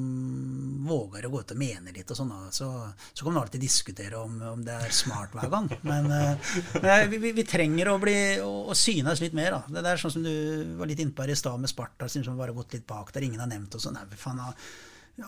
[0.89, 2.31] våger å gå ut og mene litt og sånn.
[2.57, 2.69] Så,
[3.13, 5.67] så kan man alltid diskutere om, om, det er smart hver gang.
[5.85, 9.59] Men, eh, men vi, vi, trenger å, bli, å, å synes litt mer.
[9.59, 9.83] Da.
[9.83, 10.33] Det er sånn som du
[10.79, 13.27] var litt innpå her i stad med Sparta, som bare har gått litt bak der.
[13.29, 14.01] Ingen har nevnt og sånn.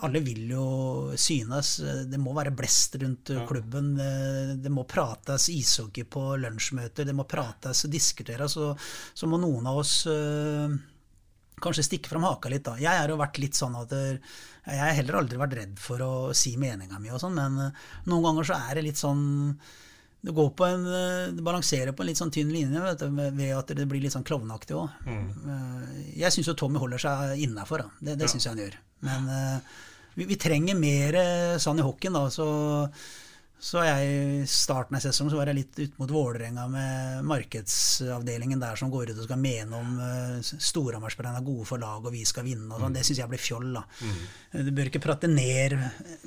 [0.01, 0.65] Alle vil jo
[1.13, 1.75] synes.
[2.09, 3.91] Det må være blest rundt klubben.
[4.57, 7.05] Det må prates ishockey på lunsjmøter.
[7.05, 8.57] Det må prates og diskuteres.
[8.57, 8.71] Så,
[9.13, 10.73] så må noen av oss eh,
[11.61, 12.77] kanskje stikke fram haka litt, da.
[12.81, 13.93] Jeg har jo vært litt sånn at
[14.63, 17.87] jeg har heller aldri vært redd for å si meninga mi og sånn, men eh,
[18.07, 19.23] noen ganger så er det litt sånn
[20.23, 23.09] det går på en, eh, det balanserer på en litt sånn tynn linje vet du,
[23.11, 24.93] ved at det blir litt sånn klovneaktig òg.
[25.03, 25.25] Mm.
[25.55, 27.83] Eh, jeg syns jo Tommy holder seg innafor.
[27.99, 28.79] Det, det syns jeg han gjør.
[29.03, 29.27] Men
[30.15, 31.17] vi, vi, trenger mer
[31.59, 32.15] sånn i hockeyen.
[32.15, 32.47] da, så
[33.63, 34.07] så jeg
[34.43, 38.91] I starten av sesongen så var jeg litt ut mot Vålerenga med markedsavdelingen der som
[38.91, 42.43] går ut og skal mene om uh, Storhamar-spillerne er gode for lag og vi skal
[42.43, 42.67] vinne.
[42.67, 42.91] og sånn.
[42.91, 42.97] Mm.
[42.97, 43.69] Det syns jeg blir fjoll.
[43.77, 43.85] da.
[44.03, 44.67] Mm.
[44.67, 45.77] Du bør ikke prate ned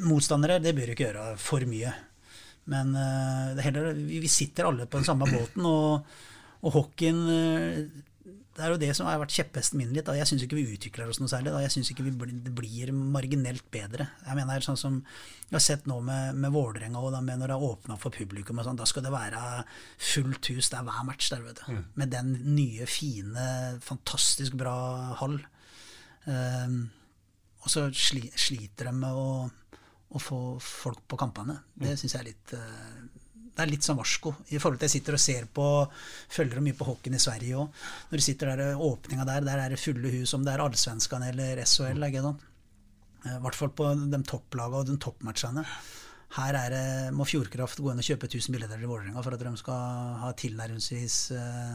[0.08, 0.62] motstandere.
[0.64, 1.92] Det bør du ikke gjøre for mye.
[2.72, 6.08] Men uh, heller, vi, vi, sitter alle på den samme båten, og,
[6.64, 7.82] og hockeyen uh,
[8.56, 10.06] det er jo det som har vært kjepphesten min litt.
[10.06, 10.14] Da.
[10.16, 11.52] Jeg syns ikke vi utvikler oss noe særlig.
[11.52, 11.60] Da.
[11.66, 14.08] Jeg syns ikke blir, det blir marginelt bedre.
[14.24, 17.58] Jeg mener sånn som jeg har sett nå med, med Vålerenga og med når det
[17.58, 19.42] er åpna for publikum, og sånn, da skal det være
[20.12, 20.70] fullt hus.
[20.72, 21.76] Det er hver match der, vet du.
[21.76, 21.84] Mm.
[22.00, 23.46] Med den nye, fine,
[23.84, 24.76] fantastisk bra
[25.20, 25.36] hall.
[26.24, 26.80] Um,
[27.60, 31.60] og så sli, sliter de med å, å, få folk på kampene.
[31.76, 32.00] Det mm.
[32.00, 33.15] syns jeg er litt uh,
[33.56, 35.66] det er litt sånn varsko i forhold til jeg sitter og ser på
[36.36, 37.78] Følger mye på hockeyen i Sverige òg.
[38.10, 41.24] Når du sitter der, åpninga der, der er det fulle hus, om det er Allsvenskan
[41.30, 42.04] eller SHL.
[42.26, 42.42] Sånn?
[43.26, 45.64] I hvert fall på de topplagene og de toppmatchene.
[46.36, 49.44] Her er det, må Fjordkraft gå inn og kjøpe 1000 billetter til Vålerenga for at
[49.46, 51.74] de skal ha tilnærmelsesvis eh,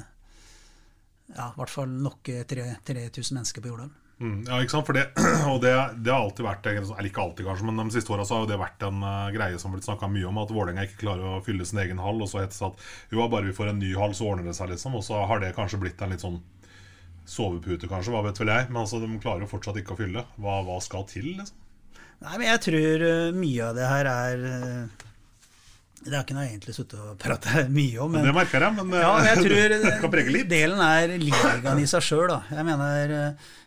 [1.31, 3.89] ja, i hvert fall nok 3000 mennesker på Jordal.
[4.21, 4.85] Mm, ja, ikke sant?
[4.85, 5.07] For det,
[5.51, 5.71] og det,
[6.05, 8.85] det har alltid vært Eller ikke alltid, kanskje, men de siste åra har det vært
[8.85, 10.41] en uh, greie som har blitt snakka mye om.
[10.43, 12.21] At Vålerenga ikke klarer å fylle sin egen hall.
[12.21, 14.57] Og så heter det at jo, bare vi får en ny hall, så ordner det
[14.57, 14.99] seg, liksom.
[14.99, 16.37] Og så har det kanskje blitt en litt sånn
[17.25, 18.13] sovepute, kanskje.
[18.13, 18.69] Hva vet vel jeg.
[18.69, 20.25] Men altså, de klarer jo fortsatt ikke å fylle.
[20.37, 21.57] Hva, hva skal til, liksom?
[22.21, 25.07] Nei, men jeg tror uh, mye av det her er uh,
[26.01, 28.11] det har ikke noe egentlig sittet og pratet mye om.
[28.15, 30.49] Men, det merker jeg, men ja, jeg tror kan prege litt.
[30.51, 32.33] delen er ligaen i seg sjøl.
[32.49, 33.15] Jeg mener,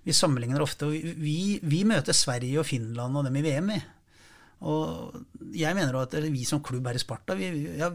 [0.05, 0.91] vi sammenligner ofte.
[0.91, 3.83] Vi, vi, møter Sverige og Finland og dem i VM, i.
[4.65, 5.19] Og
[5.53, 7.91] jeg mener at vi som klubb her i Sparta, vi, ja,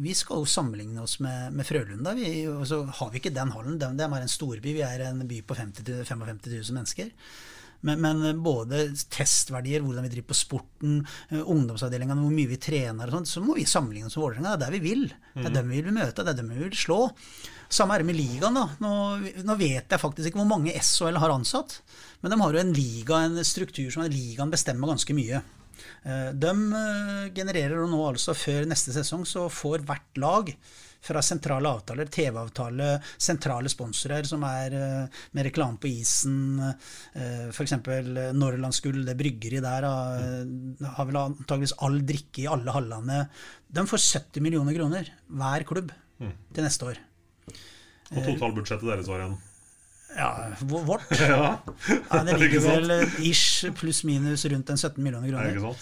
[0.00, 2.14] vi skal jo sammenligne oss med, med Frølunda.
[2.16, 3.76] Vi, og så har vi ikke den hallen.
[3.78, 4.72] Det er en storby.
[4.78, 7.12] Vi er en by på 50 55 000 mennesker.
[7.86, 13.10] Men, men, både testverdier, hvordan vi driver på sporten, eh, ungdomsavdelingene, hvor mye vi trener
[13.10, 14.54] og sånn, så må vi sammenligne oss med Vålerenga.
[14.54, 15.04] Det er der vi vil.
[15.34, 15.58] Det er mm.
[15.58, 17.00] dem vi vil møte, det er dem vi vil slå.
[17.72, 18.56] Samme er det med ligaen.
[18.56, 18.68] da.
[18.82, 18.94] Nå,
[19.42, 21.80] nå, vet jeg faktisk ikke hvor mange SHL har ansatt,
[22.22, 25.42] men de har jo en liga, en struktur som ligaen bestemmer ganske mye.
[26.06, 30.52] Eh, de eh, genererer nå altså før neste sesong, så får hvert lag
[31.06, 32.90] fra sentrale avtaler, TV-avtale,
[33.28, 37.76] sentrale sponsorer som er uh, med reklame på isen, uh, f.eks.
[38.36, 43.24] Norrlandsgull, det bryggeriet der, har vel antageligvis all drikke i alle hallene.
[43.66, 45.92] De får 70 millioner kroner, hver klubb,
[46.22, 46.32] mm.
[46.54, 47.04] til neste år.
[48.14, 49.38] Og totalbudsjettet deres var igjen?
[50.16, 51.10] Ja, vårt.
[51.20, 51.58] ja.
[51.88, 52.22] ja.
[52.24, 52.92] det ligger vel
[53.26, 55.76] ish pluss-minus rundt en 17 millioner kroner.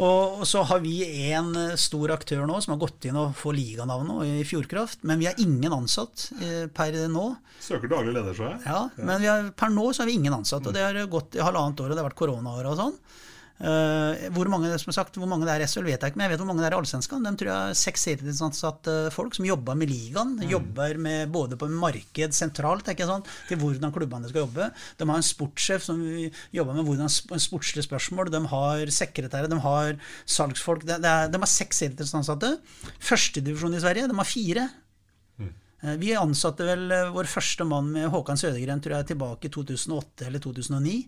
[0.00, 1.02] Og så har vi
[1.34, 5.02] en eh, stor aktør nå som har gått inn og får liganavnet i Fjordkraft.
[5.08, 7.26] Men vi har ingen ansatt eh, per nå.
[7.60, 8.62] Søker daglig leder, så jeg.
[8.64, 10.64] Ja, men har, per nå så har vi ingen ansatt.
[10.64, 12.96] Og det har gått i halvannet år, og det har vært koronaår og sånn.
[13.62, 16.26] Uh, hvor, mange, som sagt, hvor mange det er i SHL, vet jeg ikke, men
[16.26, 17.22] jeg vet hvor mange det er i Allsvenskan.
[17.22, 20.32] De tror jeg er seks heltidsansatte folk som jobber med ligaen.
[20.40, 20.48] Mm.
[20.50, 24.68] Jobber med, både på marked sentralt sånn, til hvordan klubbene skal jobbe.
[24.98, 28.32] De har en sportssjef som jobber med hvordan sportslige spørsmål.
[28.34, 29.94] De har sekretærer, de har
[30.26, 30.88] salgsfolk.
[30.88, 32.56] De, de, de har seks heltidsansatte.
[32.98, 34.68] Førstedivisjon i Sverige, de har fire.
[35.38, 35.56] Mm.
[35.86, 40.32] Uh, vi ansatte vel vår første mann med Håkan Sødegren tror jeg, tilbake i 2008
[40.32, 41.02] eller 2009.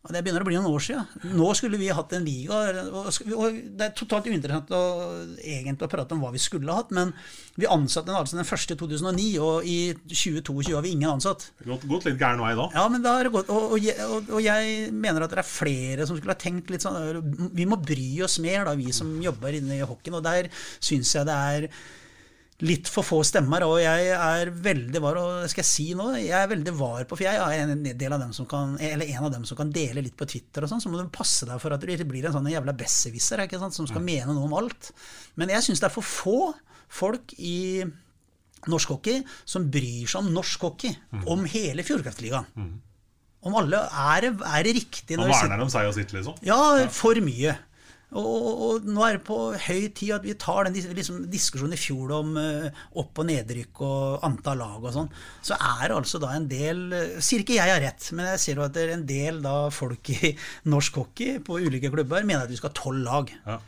[0.00, 1.32] Og Det begynner å bli noen år siden.
[1.36, 2.56] Nå skulle vi hatt en liga.
[2.96, 4.80] og Det er totalt uinteressant å,
[5.36, 7.12] egentlig å prate om hva vi skulle hatt, men
[7.60, 11.50] vi ansatte altså den første i 2009, og i 2022 har vi ingen ansatt.
[11.60, 12.70] Det har gått litt gæren vei da.
[12.78, 16.16] Ja, men det har gått, og, og, og, jeg mener at det er flere som
[16.16, 19.82] skulle ha tenkt litt sånn Vi må bry oss mer, da, vi som jobber inne
[19.82, 20.16] i hockeyen.
[20.16, 20.48] Og der
[20.80, 21.68] syns jeg det er
[22.66, 23.64] litt for få stemmer.
[23.66, 27.18] Og jeg er veldig var, og skal jeg si nå, jeg er veldig var på
[27.18, 29.72] For jeg er en del av dem som kan Eller en av dem som kan
[29.74, 30.82] dele litt på Twitter og sånn.
[30.82, 34.04] Så må du passe deg for at du blir en sånn jævla besserwisser som skal
[34.04, 34.92] mene noe om alt.
[35.40, 36.38] Men jeg syns det er for få
[36.90, 37.84] folk i
[38.68, 40.94] norsk hockey som bryr seg om norsk hockey.
[41.14, 41.26] Mm.
[41.32, 42.48] Om hele Fjordkraftligaen.
[42.56, 42.78] Mm.
[43.48, 46.36] Om alle Er det, er det riktig Nå verner de seg og sitt, liksom?
[46.44, 46.60] Ja,
[46.92, 47.54] for mye.
[48.10, 51.76] Og, og, og, nå er det på høy tid at vi tar den liksom, diskusjonen
[51.76, 55.10] i fjor om uh, opp- og nedrykk og antall lag og sånn.
[55.46, 58.42] Så er det altså da en del uh, Sier ikke jeg har rett, men jeg
[58.42, 60.34] ser jo at det er en del da folk i
[60.72, 63.30] norsk hockey på ulike klubber mener at vi skal ha tolv lag.
[63.46, 63.60] Ja.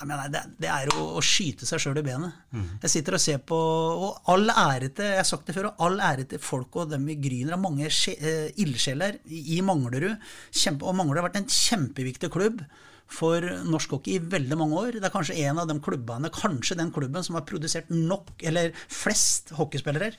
[0.00, 2.36] Mener, det, det, er å, å skyte seg sjøl i benet.
[2.56, 2.68] Mm.
[2.86, 5.82] Jeg sitter og ser på Og all ære til jeg har sagt det før, og
[5.84, 7.52] all ære til folk og dem i Gryner.
[7.52, 10.30] Det mange uh, ildsjeler i Manglerud.
[10.56, 12.64] Kjempe, og Manglerud har vært en kjempeviktig klubb
[13.10, 14.98] for norsk hockey i veldig mange år.
[14.98, 18.74] Det er kanskje en av de klubbene, kanskje den klubben som har produsert nok, eller
[18.86, 20.12] flest hockeyspillere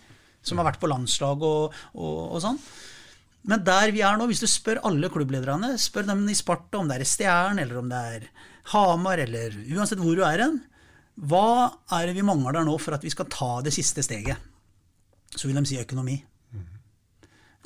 [0.45, 2.59] som har vært på landslag og, og, og sånn.
[3.49, 6.89] Men der vi er nå, hvis du spør alle klubblederne, spør dem i Sparta om
[6.89, 8.27] det er Stjern, eller om det er
[8.73, 10.59] Hamar, eller uansett hvor du er hen,
[11.21, 14.49] hva er det vi mangler der nå for at vi skal ta det siste steget?
[15.33, 16.19] Så vil de si økonomi.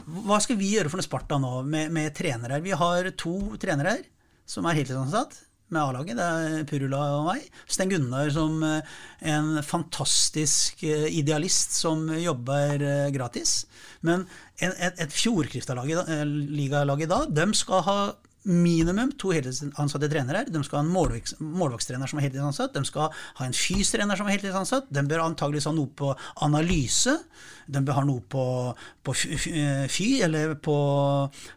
[0.06, 2.62] Hva skal vi gjøre for noe Sparta nå med, med trenere?
[2.64, 4.04] Vi har to trenere her
[4.50, 5.42] som er heltidsansatt
[5.74, 6.18] med A-laget.
[6.20, 7.46] Det er Purula og meg.
[7.72, 8.98] Sten Gunnar som eh,
[9.34, 13.64] en fantastisk eh, idealist som jobber eh, gratis.
[14.06, 14.28] Men
[14.60, 18.00] et, et Fjordkrifta-ligalag i dag, de skal ha
[18.46, 20.46] minimum to heltidsansatte trenere.
[20.46, 20.94] De skal ha en
[21.58, 22.76] målvaktstrener som er heltidsansatt.
[22.76, 24.92] De skal ha en fystrener som er heltidsansatt.
[24.94, 26.12] De bør antakeligvis ha noe på
[26.46, 27.18] analyse.
[27.66, 28.46] De bør ha noe på,
[29.06, 30.78] på fy, eller på,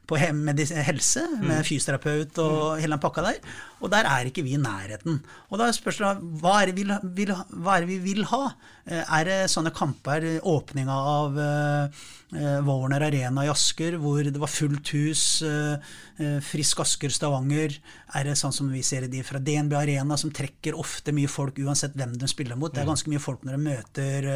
[0.09, 1.67] på helse, med mm.
[1.69, 2.83] fysioterapeut og mm.
[2.83, 3.41] hele den pakka der.
[3.79, 5.21] Og der er ikke vi i nærheten.
[5.53, 6.87] Og da spørs det hva er det vi
[7.21, 8.49] vil, er det vi vil ha?
[8.89, 12.07] Eh, er det sånne kamper, åpninga av uh,
[12.67, 15.23] Warner Arena i Asker, hvor det var fullt hus,
[16.49, 17.77] Frisk Asker Stavanger?
[18.19, 21.61] Er det sånn som vi ser de fra DNB Arena, som trekker ofte mye folk
[21.63, 22.73] uansett hvem de spiller mot?
[22.73, 22.93] Det er mm.
[22.93, 24.31] ganske mye folk når de møter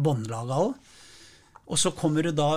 [0.00, 0.74] båndlaga òg.
[1.70, 2.50] Og så kommer du da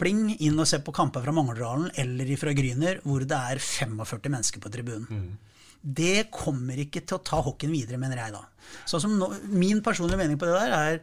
[0.00, 4.30] pling inn og ser på kamper fra Mangledalen eller fra Gryner hvor det er 45
[4.32, 5.32] mennesker på tribunen.
[5.80, 8.42] Det kommer ikke til å ta hockeyen videre, mener jeg da.
[8.88, 10.98] Sånn som nå, Min personlige mening på det der er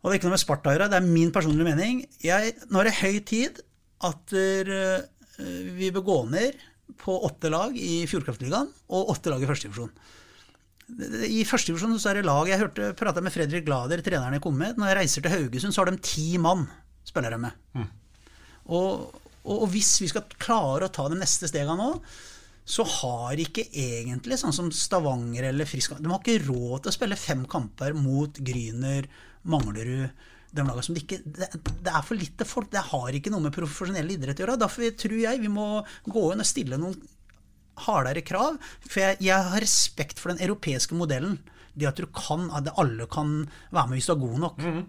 [0.00, 2.04] Og det er ikke noe med Sparta å gjøre, det er min personlige mening.
[2.24, 3.58] Jeg, nå er det høy tid
[4.06, 5.02] at uh,
[5.76, 6.62] vi bør gå ned
[7.00, 9.92] på åtte lag i Fjordkraftligaen og åtte lag i førstedivisjon.
[11.26, 14.78] I førstedivisjon er det lag Jeg hørte prata med Fredrik Glader, treneren i Kommet.
[14.80, 16.66] Når jeg reiser til Haugesund, så har de ti mann
[17.06, 17.86] spiller de med.
[18.70, 19.06] Og,
[19.42, 21.94] og, og hvis vi skal klare å ta de neste stegene nå,
[22.70, 26.94] så har ikke egentlig sånn som Stavanger eller Frisk De har ikke råd til å
[26.94, 29.08] spille fem kamper mot Gryner,
[29.50, 30.10] Manglerud
[30.50, 31.48] de lagene som det, ikke, det,
[31.86, 32.70] det er for lite folk.
[32.72, 34.58] Det har ikke noe med profesjonell idrett å gjøre.
[34.58, 35.66] Derfor tror jeg vi må
[36.10, 36.96] gå inn og stille noen
[37.86, 38.58] hardere krav.
[38.86, 41.38] For jeg, jeg har respekt for den europeiske modellen.
[41.74, 44.58] Det at du kan, at alle kan være med hvis du er god nok.
[44.58, 44.84] Mm -hmm.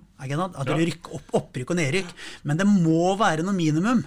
[0.57, 2.09] At du rykker opp, opprykk og nedrykk.
[2.43, 4.03] Men det må være noe minimum.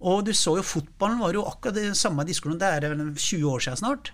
[0.00, 2.58] Og du så jo fotballen var jo akkurat det samme diskusjonen.
[2.58, 4.12] Det er vel 20 år siden snart.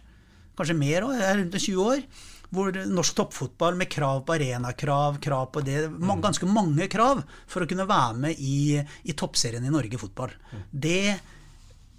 [0.57, 1.37] Kanskje mer òg.
[1.39, 2.03] Rundt 20 år.
[2.51, 7.61] Hvor norsk toppfotball med krav på arenakrav, krav på det ma- Ganske mange krav for
[7.61, 10.31] å kunne være med i, i toppserien i Norge fotball.
[10.73, 11.21] Det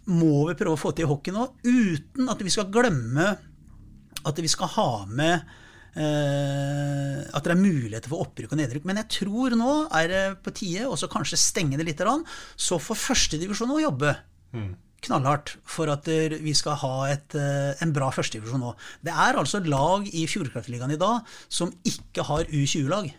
[0.09, 3.31] må vi prøve å få til i hockey nå, uten at vi skal glemme
[4.27, 5.57] at vi skal ha med
[5.99, 8.83] Uh, at det er muligheter for opprykk og nedrykk.
[8.87, 12.03] Men jeg tror nå er det på tide å kanskje stenge det litt.
[12.55, 14.13] Så får førstedivisjon å jobbe
[15.05, 18.75] knallhardt for at vi skal ha et, eh, en bra førstedivisjon nå.
[19.03, 23.09] Det er altså lag i Fjordkraftligaen i dag som ikke har U20-lag.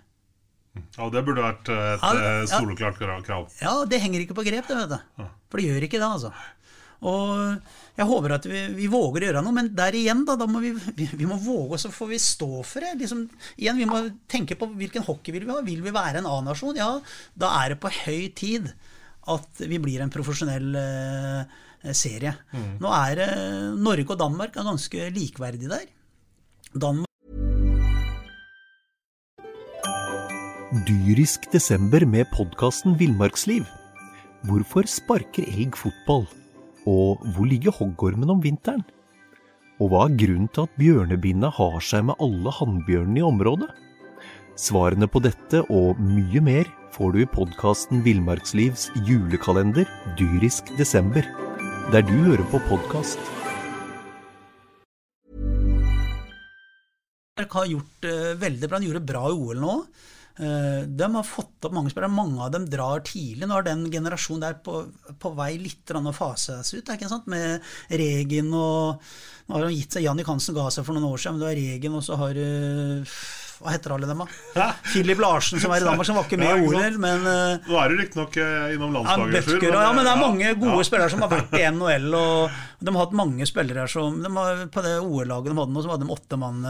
[0.96, 3.50] Ja, det burde vært et Ja, eh, soleklart krav.
[3.61, 5.26] Ja, det henger ikke på grep, det, vet du.
[5.50, 6.33] For det gjør ikke det, altså.
[7.00, 10.48] Og jeg håper at vi, vi våger å gjøre noe, men der igjen, da, da
[10.50, 12.94] må vi, vi, vi må våge, og så får vi stå for det.
[13.00, 13.24] Liksom,
[13.56, 15.60] igjen, Vi må tenke på hvilken hockey vil vi ha.
[15.64, 16.78] Vil vi være en A-nasjon?
[16.80, 16.92] Ja,
[17.34, 18.72] da er det på høy tid
[19.30, 21.60] at vi blir en profesjonell eh,
[21.96, 22.34] serie.
[22.80, 25.86] Nå er eh, Norge og Danmark er ganske likeverdige der.
[26.72, 27.08] Danmark
[30.86, 33.64] Dyrisk desember med podkasten Villmarksliv.
[34.46, 36.28] Hvorfor sparker elg fotball?
[36.88, 38.85] Og hvor ligger hoggormen om vinteren?
[39.81, 43.71] Og hva er grunnen til at bjørnebinna har seg med alle hannbjørnene i området?
[44.61, 49.88] Svarene på dette og mye mer får du i podkasten Villmarkslivs julekalender
[50.21, 51.25] Dyrisk desember,
[51.93, 53.21] der du hører på podkast.
[57.51, 58.79] har gjort det veldig bra.
[58.79, 59.77] Dere gjorde bra i OL nå.
[60.40, 62.12] Eh, De har fått opp mange spillere.
[62.12, 63.46] Mange av dem drar tidlig.
[63.48, 64.83] Nå er den generasjonen der på,
[65.20, 66.94] på vei litt å fase fases ut.
[66.94, 67.29] Ikke sant?
[67.31, 69.05] Med Regen og
[69.50, 71.48] Nå har han gitt seg Jannik Hansen ga seg for noen år siden, men du
[71.48, 73.03] har Regen, og så har du
[73.61, 74.27] Hva heter alle dem, da?
[74.88, 77.77] Philip Larsen, som er i Danmark, som var ikke med i OL, men eh, Nå
[77.77, 79.35] er du riktignok eh, innom landslaget.
[79.85, 82.07] Ja, men det er eh, mange gode spillere som har vært i NHL.
[82.16, 85.85] Og de har hatt mange spillere som de har, På det OL-laget de hadde nå,
[85.85, 86.64] så hadde de åtte mann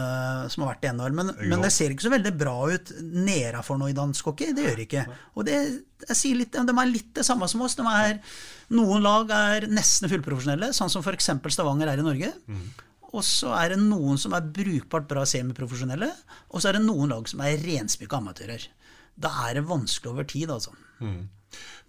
[0.51, 1.15] som har vært i NHL.
[1.21, 4.51] Men, men det ser ikke så veldig bra ut nedafor nå i dansk hockey.
[4.57, 5.05] Det gjør det ikke.
[5.39, 5.57] Og det,
[6.09, 7.79] jeg sier litt, de er litt det samme som oss.
[7.79, 8.19] De er,
[8.75, 11.31] noen lag er nesten fullprofesjonelle, sånn som f.eks.
[11.55, 12.35] Stavanger er i Norge.
[13.11, 16.07] Og så er det noen som er brukbart bra semiprofesjonelle,
[16.51, 18.69] og så er det noen lag som er renspikka amatører.
[19.19, 20.71] Da er det vanskelig over tid, altså.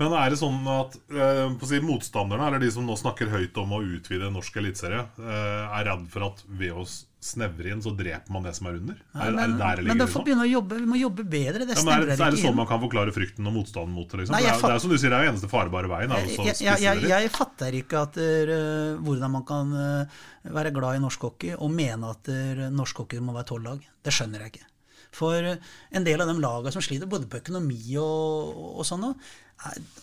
[0.00, 3.76] Men er det sånn at eh, si, motstanderne, eller de som nå snakker høyt om
[3.76, 6.82] å utvide norsk eliteserie, eh, er redd for at ved å
[7.22, 8.96] s- snevre inn, så dreper man det som er under?
[9.14, 10.24] Er, er det der det men ligger får under?
[10.26, 11.66] begynne å jobbe, vi må jobbe bedre.
[11.68, 14.08] Det Ja, men er, det- er det sånn man kan forklare frykten og motstanden mot
[14.10, 14.18] det?
[14.22, 14.34] Liksom?
[14.34, 16.10] Nei, det, er, det er som du sier, det er jo eneste farbare veien.
[16.12, 20.98] Er jeg, jeg, jeg, jeg fatter ikke at eh, hvordan man kan eh, være glad
[20.98, 23.88] i norsk hockey og mene at der, norsk hockey må være tolv lag.
[24.02, 24.66] Det skjønner jeg ikke.
[25.12, 29.04] For en del av de lagene som sliter både på økonomi og, og sånn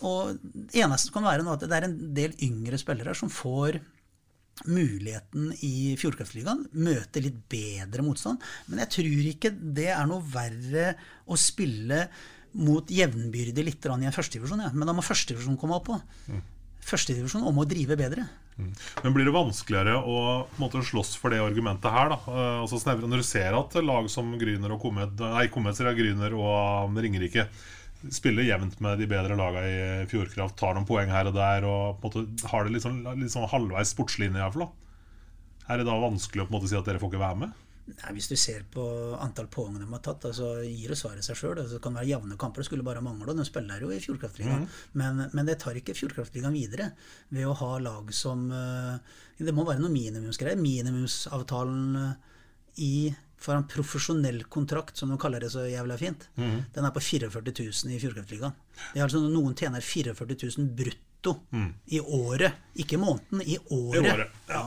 [0.05, 3.79] og det eneste kan være nå at det er en del yngre spillere som får
[4.67, 8.43] muligheten i Fjordkraftligaen, møte litt bedre motstand.
[8.67, 10.93] Men jeg tror ikke det er noe verre
[11.29, 12.05] å spille
[12.59, 14.65] mot jevnbyrdig litt i en førstedivisjon.
[14.65, 14.73] Ja.
[14.73, 16.37] Men da må førstedivisjon komme opp òg.
[16.89, 18.25] Førstedivisjon om å drive bedre.
[19.03, 22.11] Men blir det vanskeligere å måte, slåss for det argumentet her?
[22.11, 22.17] da?
[22.27, 26.35] Eh, altså Når du ser at lag som Gryner og Komet, nei, Komet sier Gryner
[26.35, 27.47] og Ringerike
[28.15, 31.99] spiller jevnt med de bedre lagene i Fjordkraft, tar noen poeng her og der og
[31.99, 34.37] på en måte har det litt sånn, litt sånn halvveis sportslinje.
[34.39, 34.69] i hvert fall.
[35.69, 37.65] Er det da vanskelig å på en måte si at dere får ikke være med?
[37.89, 38.83] Nei, hvis du ser på
[39.17, 41.55] antall poeng de har tatt, altså gir det svaret seg sjøl.
[41.57, 43.33] Det kan være jevne kamper, det skulle bare mangle.
[43.37, 44.67] De spiller jo i Fjordkraftligaen.
[44.99, 46.91] Men, men det tar ikke Fjordkraftligaen videre
[47.33, 50.59] ved å ha lag som eh, Det må være noe minimumsgreier.
[50.61, 52.13] Minimumsavtalen eh,
[52.85, 52.93] i
[53.39, 56.27] får han profesjonell kontrakt, som de kaller det så jævla fint.
[56.39, 56.57] Mm.
[56.75, 58.55] Den er på 44 000 i Fjordkraftligaen.
[58.93, 61.33] Det er altså Noen tjener 44 000 brutto
[61.91, 64.05] i året, ikke måneden, i året.
[64.05, 64.61] I året, ja.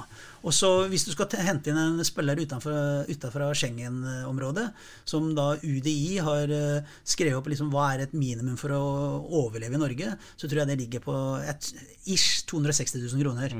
[0.44, 4.66] Og så Hvis du skal te- hente inn en spiller utenfor Schengen-området,
[5.08, 8.82] som da UDI har eh, skrevet opp liksom, hva er et minimum for å
[9.44, 11.70] overleve i Norge, så tror jeg det ligger på et,
[12.04, 13.56] ish 260 000 kroner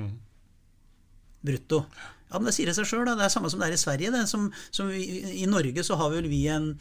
[1.43, 1.85] brutto.
[2.33, 3.07] Ja, men Det sier det seg sjøl.
[3.07, 4.13] Det er samme som det er i Sverige.
[4.15, 4.27] Det.
[4.31, 6.73] Som, som i, I Norge så har vel vi en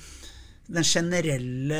[0.72, 1.80] Den generelle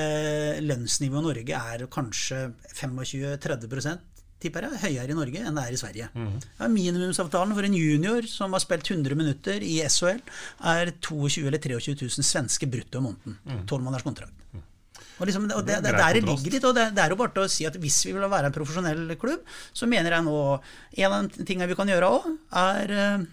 [0.66, 4.02] lønnsnivået i Norge er kanskje 25-30
[4.42, 6.10] tipper jeg, høyere i Norge enn det er i Sverige.
[6.58, 10.22] Ja, minimumsavtalen for en junior som har spilt 100 minutter i SHL,
[10.74, 13.38] er 22 eller 23 000 svenske brutto i måneden.
[13.70, 14.34] Tolv måneders kontrakt.
[15.22, 17.44] Og liksom, og det, det, det, der ligger litt, og det, det er jo bare
[17.44, 19.44] å si at hvis vi vil være en profesjonell klubb,
[19.78, 20.38] så mener jeg nå
[21.04, 22.26] En av de tingene vi kan gjøre òg,
[22.58, 23.28] er eh,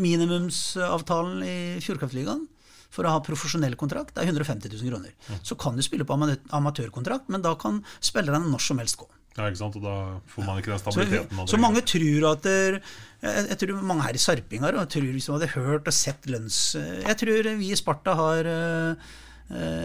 [0.00, 2.46] minimumsavtalen i Fjordkraftligaen.
[2.94, 5.14] For å ha profesjonell kontrakt, det er 150 000 kroner.
[5.42, 9.08] Så kan du spille på amatørkontrakt, men da kan spillerne når som helst gå.
[9.34, 9.76] Ja, ikke sant?
[9.80, 9.94] Og da
[10.30, 12.76] får man ikke den stabiliteten Så, så mange tror at der,
[13.24, 16.58] jeg, jeg tror mange her i Sarpingar tror de hadde hørt og sett lønns...
[16.78, 19.10] Jeg tror vi i Sparta har eh,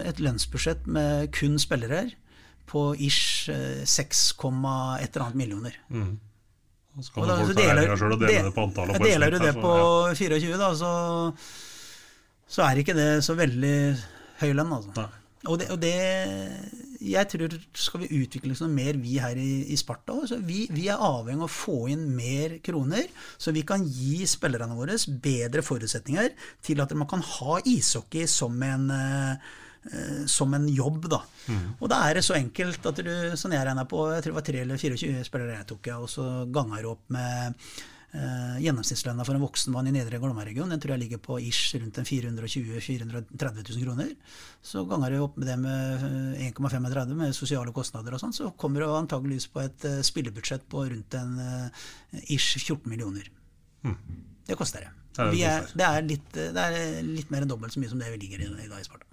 [0.06, 2.14] et lønnsbudsjett med kun spillere her
[2.70, 5.80] på ish eh, 6, et eller annet millioner.
[7.00, 8.98] Så da- så deler- sjøl og dele det på antallet.
[9.00, 9.74] ja, Deler du det på
[10.18, 10.92] 24, da, så,
[12.50, 13.76] så er ikke det så veldig
[14.42, 15.08] høy lønn, altså.
[15.48, 15.94] Og det, og det
[17.00, 20.90] Jeg tror skal vi utvikle noe mer, vi her i, i Sparta også, vi, vi
[20.92, 23.06] er avhengig av å få inn mer kroner,
[23.40, 26.34] så vi kan gi spillerne våre bedre forutsetninger
[26.68, 29.38] til at man kan ha ishockey som en eh,
[30.30, 31.22] som en jobb, da.
[31.80, 34.40] Og da er det så enkelt at du, sånn jeg regna på, jeg tror det
[34.40, 37.58] var 3 eller 24 spillere jeg tok, og så ganger du opp med
[38.10, 41.76] Uh, gjennomsnittslønna for en voksen mann i Nedre Glomma-region den tror jeg ligger på ish
[41.78, 44.16] rundt en 420 430 000 kroner.
[44.66, 46.08] Så ganger du opp med det med
[46.42, 50.66] eh, 1,35 med sosiale kostnader og sånn, så kommer du antageligvis på et uh, spillebudsjett
[50.74, 51.86] på rundt en uh,
[52.34, 53.30] ish 14 millioner.
[54.50, 54.96] Det koster det.
[55.14, 58.02] Det Vi er, det, er litt, det er litt mer enn dobbelt så mye som
[58.02, 59.06] det vi ligger i i dag i Sparta.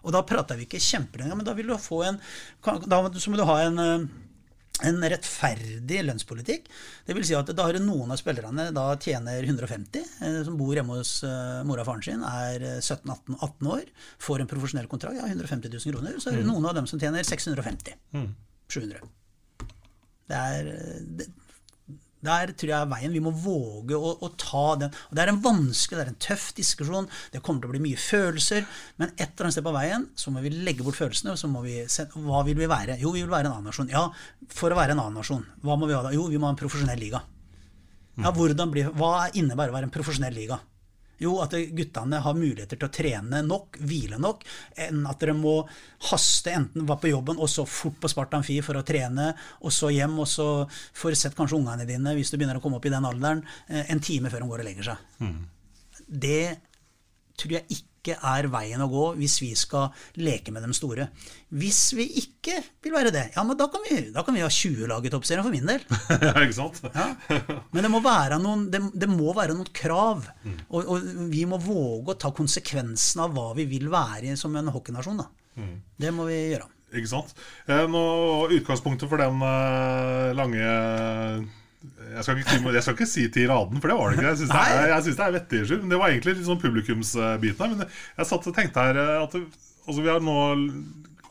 [0.00, 2.20] Og da prater vi ikke kjempelenge, men da vil du få en
[2.64, 4.10] Da må du ha en eh,
[4.86, 6.68] en rettferdig lønnspolitikk.
[7.06, 10.72] Det vil si at da har noen av spillerne da tjener 150, eh, som bor
[10.76, 13.84] hjemme hos eh, mora og faren sin, er eh, 17-18 år,
[14.22, 16.16] får en profesjonell kontrakt, ja, 150 000 kroner.
[16.22, 17.98] Så er det noen av dem som tjener 650.
[18.70, 19.04] 700.
[20.30, 20.72] Det er
[21.18, 21.26] det,
[22.26, 23.14] der tror jeg er veien.
[23.16, 24.94] Vi må våge å, å ta den.
[25.08, 27.08] Og Det er en vanskelig, det er en tøff diskusjon.
[27.32, 28.66] Det kommer til å bli mye følelser.
[29.00, 31.36] Men et eller annet sted på veien så må vi legge bort følelsene.
[31.40, 32.98] så må vi se, Hva vil vi være?
[33.00, 33.92] Jo, vi vil være en annen nasjon.
[33.92, 34.08] Ja,
[34.52, 35.46] for å være en annen nasjon.
[35.64, 36.12] Hva må vi ha da?
[36.16, 37.22] Jo, vi må ha en profesjonell liga.
[38.20, 40.60] Ja, hvordan blir, Hva innebærer å være en profesjonell liga?
[41.20, 44.46] Jo, at guttene har muligheter til å trene nok, hvile nok,
[44.86, 45.58] enn at dere må
[46.08, 49.74] haste enten var på jobben og så fort på Sparta Amfi for å trene, og
[49.74, 50.48] så hjem, og så
[50.96, 53.84] får sett kanskje ungene dine, hvis du begynner å komme opp i den alderen, eh,
[53.92, 55.06] en time før de går og legger seg.
[56.08, 56.44] Det
[57.40, 59.90] tror jeg ikke er veien å gå hvis vi skal
[60.20, 61.10] leke med dem store.
[61.52, 64.48] Hvis vi ikke vil være det, ja, men da kan vi, da kan vi ha
[64.48, 65.84] 20 lag i toppserien for min del.
[66.30, 66.80] ja, ikke sant?
[67.74, 70.24] Men det må være noen, det, det må være noen krav.
[70.70, 74.72] Og, og vi må våge å ta konsekvensen av hva vi vil være som en
[74.72, 75.20] hockeynasjon.
[75.20, 75.28] Da.
[76.00, 76.70] Det må vi gjøre.
[76.90, 77.34] Ikke sant?
[77.70, 78.02] Eh, Nå,
[78.56, 80.70] utgangspunktet for den eh, lange
[81.80, 84.26] jeg skal, ikke, jeg skal ikke si tiraden, for det var det ikke.
[84.28, 84.50] Jeg syns
[85.06, 85.60] det, det er vettig.
[85.80, 87.72] Men det var egentlig litt sånn publikumsbiten her.
[87.72, 87.86] Men
[88.18, 90.36] jeg satt og tenkte her eh, at altså vi har nå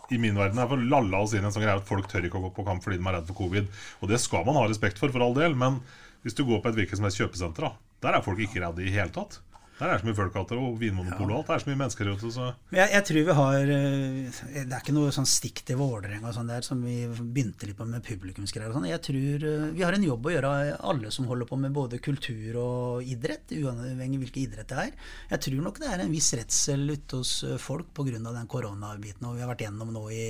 [0.09, 2.39] i min verden er for lalla oss inn en sånn greie at folk tør ikke
[2.39, 3.69] å gå på kamp fordi de er redd for covid.
[4.01, 5.53] Og det skal man ha respekt for, for all del.
[5.53, 5.77] Men
[6.25, 8.85] hvis du går på et hvilket som helst kjøpesenter, da, der er folk ikke redde
[8.87, 9.37] i hele tatt.
[9.79, 11.47] Der er så mye folk alt, og Vinmonopol og alt.
[11.47, 12.31] Det er så mye mennesker ute.
[12.35, 16.33] Så Jeg, jeg tror vi har eh, Det er ikke noe sånn stikk til Vålerenga
[16.35, 18.89] sånn der som vi begynte litt på med publikumsgreier og sånn.
[18.91, 20.53] Jeg tror eh, vi har en jobb å gjøre,
[20.91, 25.11] alle som holder på med både kultur og idrett, uavhengig hvilken idrett det er.
[25.31, 28.19] Jeg tror nok det er en viss redsel ute hos eh, folk pga.
[28.19, 30.25] den koronabiten og vi har vært gjennom nå i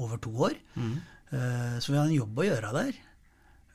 [0.00, 0.56] over to år.
[0.80, 0.94] Mm.
[1.82, 2.98] Så vi har en jobb å gjøre der.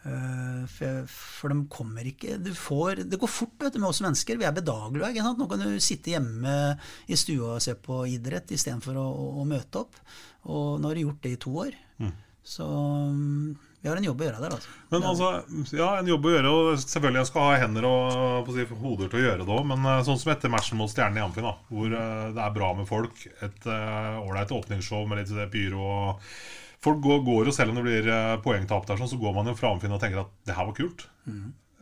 [0.08, 4.02] Eh, For, for de kommer ikke du får, Det går fort vet du, med oss
[4.06, 4.40] mennesker.
[4.40, 5.12] Vi er bedagelige.
[5.12, 5.42] Ikke sant?
[5.42, 6.56] Nå kan du sitte hjemme
[7.08, 9.08] i stua og se på idrett istedenfor å,
[9.42, 10.00] å, møte opp.
[10.50, 11.76] Og nå har du gjort det i to år.
[12.50, 14.72] Så mm, vi har en jobb å gjøre der, altså.
[14.90, 15.28] Men altså,
[15.78, 19.20] ja, en jobb å gjøre, og selvfølgelig jeg skal ha hender og si, hoder til
[19.20, 19.68] å gjøre det òg.
[19.70, 22.56] Men eh, sånn som etter matchen mot Stjernen i Amfin, da, hvor eh, det er
[22.56, 26.26] bra med folk, et ålreit uh, åpningsshow med litt pyro og
[26.82, 29.50] Folk går, går jo selv om det blir eh, poengtap der, sånn, så går man
[29.52, 31.08] jo framfinn Amfin og tenker at det her var kult.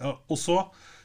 [0.01, 0.55] Ja, og så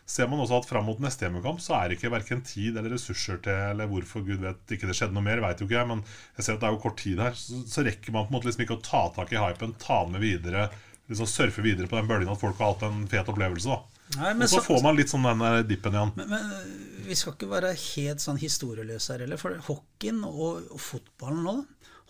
[0.09, 2.91] ser man også at fram mot neste hjemmekamp så er det ikke verken tid eller
[2.97, 5.89] ressurser til Eller hvorfor Gud vet ikke det skjedde noe mer, vet jo ikke jeg,
[5.93, 6.03] men
[6.37, 7.37] jeg ser at det er jo kort tid her.
[7.39, 10.03] Så, så rekker man på en måte liksom ikke å ta tak i hypen, ta
[10.11, 10.67] med videre,
[11.13, 13.69] liksom surfe videre på den bølgen at folk har hatt en fet opplevelse.
[13.77, 16.13] da Nei, men Og så så- får man litt sånn den dippen igjen.
[16.17, 19.41] Men, men vi skal ikke være helt sånn historieløse her heller.
[19.41, 21.55] For hockeyen og, og fotballen nå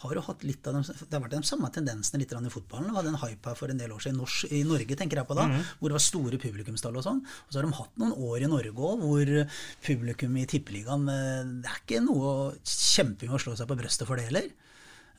[0.03, 2.89] har jo hatt litt av dem, Det har vært de samme tendensene litt i fotballen.
[2.91, 4.19] Det var den hype her for en del år siden.
[4.19, 5.47] Norsk, I Norge, tenker jeg på da.
[5.49, 5.65] Mhm.
[5.79, 7.23] Hvor det var store publikumstall og sånn.
[7.23, 9.49] Og så har de hatt noen år i Norge òg hvor
[9.83, 14.07] publikum i Tippeligaen eh, Det er ikke noe kjempe med å slå seg på brøstet
[14.07, 14.51] for det heller.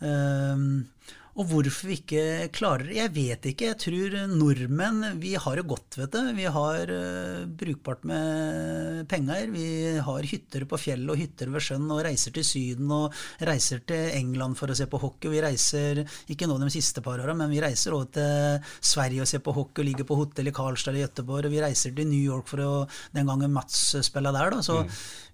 [0.03, 0.87] Ehm,
[1.33, 2.23] og hvorfor vi ikke
[2.53, 3.69] klarer det, jeg vet ikke.
[3.71, 6.27] Jeg tror nordmenn vi har det godt, vet du.
[6.37, 9.49] Vi har uh, brukbart med penger.
[9.49, 9.65] Vi
[10.05, 13.17] har hytter på fjellet og hytter ved sjøen og reiser til Syden og
[13.49, 15.31] reiser til England for å se på hockey.
[15.33, 19.31] Vi reiser, ikke nå de siste par åra, men vi reiser også til Sverige og
[19.33, 21.49] ser på hockey og ligger på hotell i Karlstad eller Gøteborg.
[21.49, 22.71] Og vi reiser til New York for å
[23.17, 24.61] den gangen Mats spilla der, da.
[24.61, 24.83] Så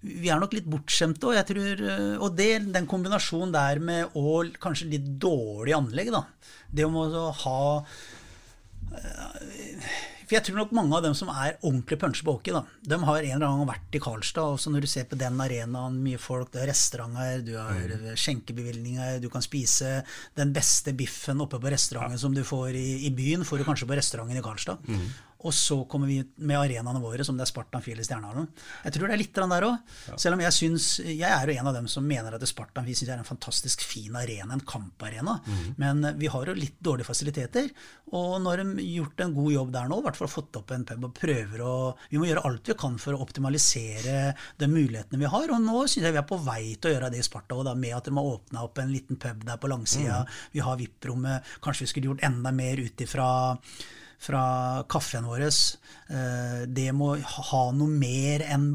[0.00, 1.28] vi er nok litt bortskjemte.
[1.28, 6.14] Og, jeg tror, eh, og det, den kombinasjonen der med å kanskje litt dårlig anlegg,
[6.14, 6.24] da.
[6.70, 7.60] Det om å ha
[10.30, 12.98] for jeg tror nok mange av dem som er ordentlig puncher på hockey, da, de
[13.02, 14.52] har en eller annen gang vært i Karlstad.
[14.54, 18.14] og så Når du ser på den arenaen, mye folk, det er restauranter, du har
[18.14, 20.04] skjenkebevilgninger, du kan spise
[20.38, 23.90] den beste biffen oppe på restauranten som du får i, i byen, får du kanskje
[23.90, 24.86] på restauranten i Karlstad.
[25.46, 28.48] Og så kommer vi med arenaene våre, som det er Spartan Fjell i Stjernehallen.
[28.84, 29.94] Jeg tror det er litt der òg.
[30.20, 32.96] Selv om jeg syns Jeg er jo en av dem som mener at Spartan vi
[32.98, 35.38] synes er en fantastisk fin arena, en kamparena.
[35.80, 37.70] Men vi har jo litt dårlige fasiliteter.
[38.12, 40.74] Og når de har gjort en god jobb der nå, i hvert fall fått opp
[40.74, 41.74] en pub og prøver å
[42.10, 45.54] Vi må gjøre alt vi kan for å optimalisere de mulighetene vi har.
[45.54, 47.70] Og nå syns jeg vi er på vei til å gjøre det i Sparta òg,
[47.78, 50.24] med at de har åpna opp en liten pub der på langsida.
[50.52, 51.48] Vi har VIP-rommet.
[51.64, 53.30] Kanskje vi skulle gjort enda mer ut ifra
[54.20, 55.46] fra kaffen vår.
[55.48, 58.70] Eh, Det må ha noe mer enn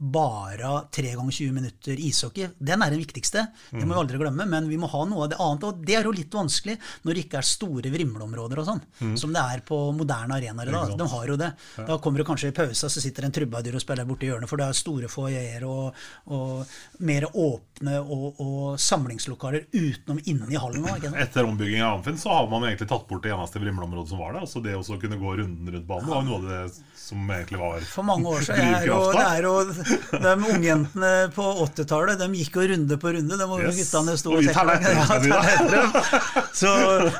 [0.00, 2.48] bare tre ganger 20 minutter ishockey.
[2.58, 4.46] Den er den viktigste, det må vi aldri glemme.
[4.48, 5.66] Men vi må ha noe av det annet.
[5.68, 8.80] Og det er jo litt vanskelig når det ikke er store vrimleområder og sånn,
[9.20, 10.94] som det er på moderne arenaer i dag.
[10.96, 11.50] De har jo det.
[11.90, 14.60] Da kommer du kanskje i pausa, så sitter en trubadur og spiller borti hjørnet, for
[14.60, 16.00] det er store foajeer og,
[16.32, 21.12] og mer åpne og, og samlingslokaler utenom inne i hallen nå.
[21.20, 24.32] Etter ombygging av Amfinn så har man egentlig tatt bort det eneste vrimleområdet som var
[24.34, 24.46] der.
[24.48, 26.60] Altså det å kunne gå runden rundt banen var noe av det
[27.00, 28.70] som egentlig var For mange år siden.
[29.20, 29.54] Det er jo,
[30.24, 33.38] de ungjentene på 80-tallet de gikk jo runde på runde.
[33.40, 33.80] De Yes.
[33.80, 34.52] guttene sto Og dem,
[35.30, 35.82] Ja.
[36.60, 36.70] Så,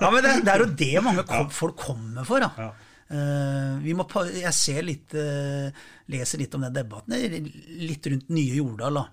[0.01, 2.43] ja, men det, det er jo det mange kom, folk kommer for.
[2.47, 2.71] Da.
[3.11, 5.67] Eh, vi må, jeg ser litt, uh,
[6.15, 7.39] leser litt om den debatten, eh,
[7.83, 9.07] litt rundt nye Jordal, da,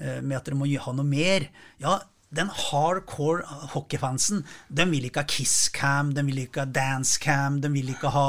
[0.00, 1.44] uh, med at dere må ha noe mer.
[1.82, 1.98] Ja,
[2.36, 7.94] den hardcore hockeyfansen, de vil ikke ha kisscam, de vil ikke ha dancecam, de vil
[7.94, 8.28] ikke ha,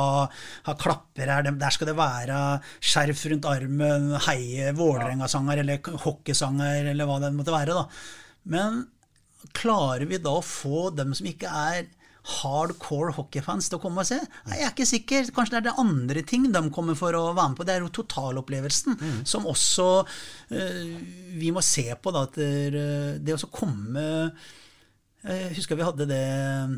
[0.67, 1.45] ha klapper her.
[1.45, 2.41] De, der skal det være
[2.79, 7.75] skjerf rundt armen, heie Vålerenga-sanger eller hockeysanger eller hva det måtte være.
[7.77, 7.87] da.
[8.47, 8.85] Men
[9.57, 11.87] klarer vi da å få dem som ikke er
[12.27, 14.17] hardcore hockeyfans til å komme og se?
[14.49, 15.29] Nei, jeg er ikke sikker.
[15.35, 17.67] Kanskje det er det andre ting de kommer for å være med på.
[17.67, 19.87] Det er jo totalopplevelsen som også
[20.51, 20.83] eh,
[21.39, 22.13] vi må se på.
[22.15, 22.83] Da, at det,
[23.23, 24.03] det å komme
[25.23, 26.77] Jeg husker vi hadde det eh,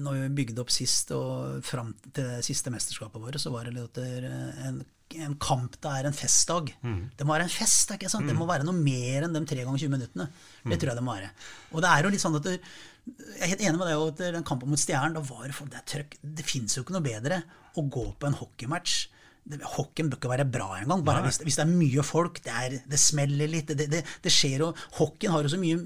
[0.00, 3.74] når vi bygde opp sist, og fram til det siste mesterskapet vårt, så var det
[3.74, 4.82] litt en,
[5.18, 6.70] en kamp det er en festdag.
[7.18, 7.90] Det må være en fest.
[7.94, 8.26] ikke sant?
[8.30, 10.28] Det må være noe mer enn de tre ganger 20 minuttene.
[10.64, 11.30] Det tror jeg det må være.
[11.74, 12.56] Og det er jo litt sånn at det,
[13.04, 15.82] Jeg er helt enig med deg at den kampen mot Stjernen, da var det det
[15.90, 16.16] trøkk.
[16.40, 17.42] Det fins jo ikke noe bedre
[17.76, 18.94] å gå på en hockeymatch.
[19.74, 21.04] Hockeyen bør ikke være bra engang.
[21.04, 23.74] Bare hvis, hvis det er mye folk, det, er, det smeller litt.
[23.76, 25.82] Det, det, det skjer jo Hockeyen har jo så mye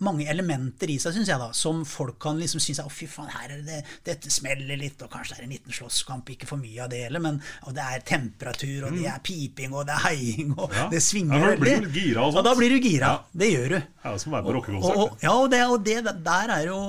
[0.00, 3.28] mange elementer i seg, syns jeg, da, som folk kan liksom synes Å, fy faen,
[3.34, 6.56] her er det dette smeller litt, og kanskje det er en liten slåsskamp, ikke for
[6.62, 9.94] mye av det heller, men og det er temperatur, og det er piping, og det
[9.98, 10.88] er heiing, og Ja.
[10.92, 11.92] det svinger Ja, veldig.
[11.92, 12.40] gira og sånt.
[12.44, 13.10] Ja, da blir du gira.
[13.12, 13.24] Ja.
[13.44, 13.78] Det gjør du.
[14.04, 14.96] Ja, som å være på rockekonsert.
[14.96, 16.80] og, ja, og det, og det der er jo,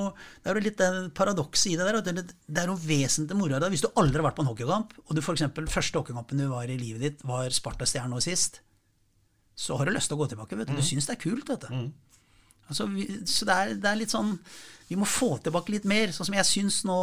[0.43, 2.01] det er jo litt paradokset i det der.
[2.01, 3.59] Det, det er jo vesentlig moro.
[3.69, 6.63] Hvis du aldri har vært på en hockeykamp, og du eksempel, første hockeykampen du var
[6.71, 8.61] i livet ditt, var Sparta-Stjerne nå sist,
[9.55, 10.55] så har du lyst til å gå tilbake.
[10.57, 11.47] vet Du Du syns det er kult.
[11.49, 11.91] vet du.
[12.69, 14.35] Altså, vi, så det er, det er litt sånn
[14.87, 16.11] Vi må få tilbake litt mer.
[16.15, 16.97] Sånn som jeg syns nå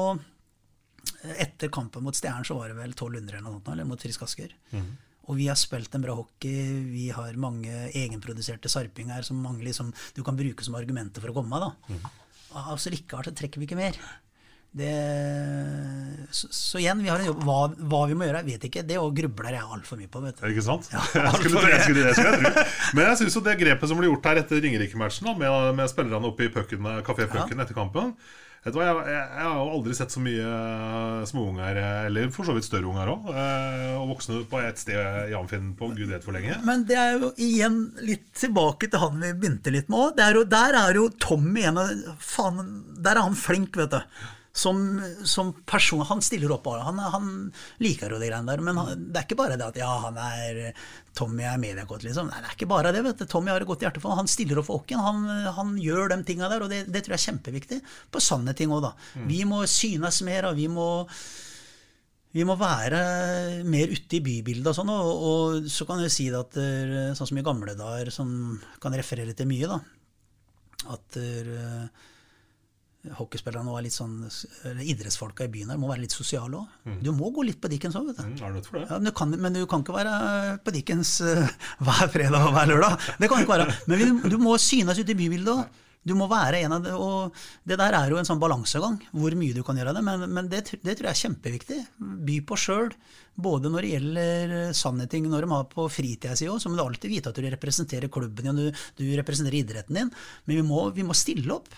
[1.41, 4.23] Etter kampen mot Stjernen så var det vel 1200 eller noe sånt, eller mot Frisk
[4.27, 4.53] Asker.
[5.29, 6.69] Og vi har spilt en bra hockey.
[6.93, 11.37] Vi har mange egenproduserte sarpinger som mange liksom, du kan bruke som argumenter for å
[11.41, 11.59] komme.
[11.61, 11.73] da.
[12.73, 13.99] Altså Likevel så trekker vi ikke mer.
[14.71, 17.45] Det, så, så igjen, vi har en jobb.
[17.47, 17.61] Hva,
[17.91, 18.85] hva vi må gjøre, jeg vet ikke.
[18.89, 20.25] Det og grubler jeg altfor mye på.
[20.27, 20.49] vet du.
[20.51, 20.91] Ikke sant?
[20.93, 22.66] jeg skulle, jeg skulle, det skulle.
[22.95, 26.47] Men jeg syns det grepet som ble gjort her etter Ringerike-matchen, med, med spillerne oppe
[26.47, 28.14] i Kafé Pucken etter kampen
[28.64, 31.99] Vet du hva, jeg, jeg, jeg har jo aldri sett så mye eh, småunger, eh,
[32.09, 33.29] eller for så vidt større unger òg,
[34.01, 36.57] og voksne på ett sted i Amfinn på gud vet hvor lenge.
[36.66, 40.51] Men det er jo igjen litt tilbake til han vi begynte litt med òg.
[40.51, 42.59] Der er jo Tommy en av Faen,
[42.99, 44.19] der er han flink, vet du.
[44.59, 44.79] Som,
[45.29, 46.67] som person Han stiller opp.
[46.83, 47.29] Han, han
[47.85, 48.63] liker jo de greiene der.
[48.65, 50.73] Men han, det er ikke bare det at ja, han er
[51.19, 52.31] Tommy er mediekåt, liksom.
[52.31, 53.03] Nei, det er ikke bare det.
[53.07, 53.27] vet du.
[53.31, 54.95] Tommy har et godt hjerte for Han stiller opp for oss.
[55.09, 57.83] Han, han gjør de tinga der, og det, det, tror jeg er kjempeviktig.
[58.15, 58.95] På sanne ting òg, da.
[59.19, 59.29] Mm.
[59.31, 60.89] Vi må synes mer, og vi må
[62.35, 62.99] vi må være
[63.65, 64.93] mer ute i bybildet og sånn.
[64.93, 66.59] Og, og, så kan jeg si det at
[67.19, 68.31] sånn som i gamle dager, som
[68.83, 69.81] kan referere til mye, da
[70.95, 71.89] At uh,
[73.19, 74.21] hockeyspillerne er litt sånn
[74.69, 76.77] eller idrettsfolka i byen her må være litt sosiale òg.
[76.89, 77.01] Mm.
[77.07, 78.29] Du må gå litt på Dickens òg, vet du.
[78.29, 78.85] Mm, det?
[78.85, 80.15] Ja, men, du kan, men, du kan, ikke være
[80.65, 81.45] på Dickens uh,
[81.87, 83.11] hver fredag og hver lørdag.
[83.19, 83.77] Det kan du ikke være.
[83.91, 85.85] Men vi, du må synes ute i bybildet òg.
[86.09, 87.35] Du må være en av det, og
[87.69, 90.05] det der er jo en sånn balansegang, hvor mye du kan gjøre av det.
[90.07, 91.79] Men, men det, det, tror jeg er kjempeviktig.
[92.29, 92.93] By på sjøl,
[93.39, 96.79] både når det gjelder sanne ting når de har på fritida si òg, så må
[96.79, 100.15] du alltid vite at du representerer klubben din, du, du representerer idretten din.
[100.47, 101.69] Men vi må, vi må stille opp.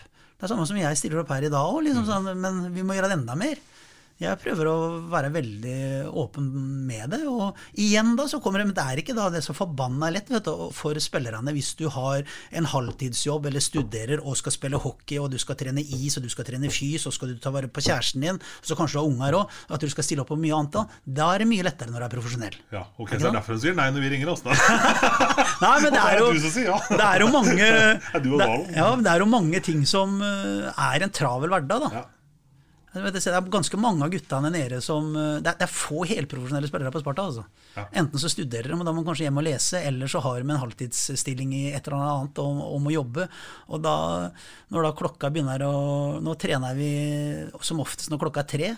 [0.41, 2.09] Det er samme som jeg stiller opp her i dag òg, liksom, mm.
[2.09, 3.61] sånn, men vi må gjøre det enda mer.
[4.21, 4.77] Jeg prøver å
[5.09, 5.77] være veldig
[6.21, 6.49] åpen
[6.85, 7.23] med det.
[7.31, 10.11] Og igjen da, så kommer det Men det er ikke da det er så forbanna
[10.13, 14.81] lett vet du, for spillerne hvis du har en halvtidsjobb eller studerer og skal spille
[14.81, 17.53] hockey, og du skal trene is og du skal trene fys, og skal du ta
[17.55, 20.25] vare på kjæresten din, og så kanskje du har unger òg, at du skal stille
[20.25, 20.77] opp på mye annet.
[20.77, 20.85] Da,
[21.21, 22.61] da er det mye lettere når du er profesjonell.
[22.77, 24.53] Ja, ok, Så det er derfor du sier nei når vi ringer oss, da.
[25.65, 26.31] nei, men det er jo,
[27.01, 28.39] det er jo mange det,
[28.77, 31.93] ja, det er jo mange ting som eh, er en travel hverdag, da.
[32.03, 32.09] Ja.
[32.91, 37.03] Det er ganske mange av guttene nede som eh, Det er, få helprofesjonelle spillere på
[37.03, 37.29] Sparta.
[37.31, 37.45] Altså.
[37.77, 37.85] Ja.
[38.03, 40.41] Enten så studerer de, og da må man kanskje hjem og lese, eller så har
[40.41, 43.29] de en halvtidsstilling i et eller annet og, og må jobbe.
[43.71, 43.95] Og da,
[44.75, 45.75] når da klokka begynner å
[46.21, 46.93] Nå trener vi
[47.65, 48.73] som oftest når klokka er tre.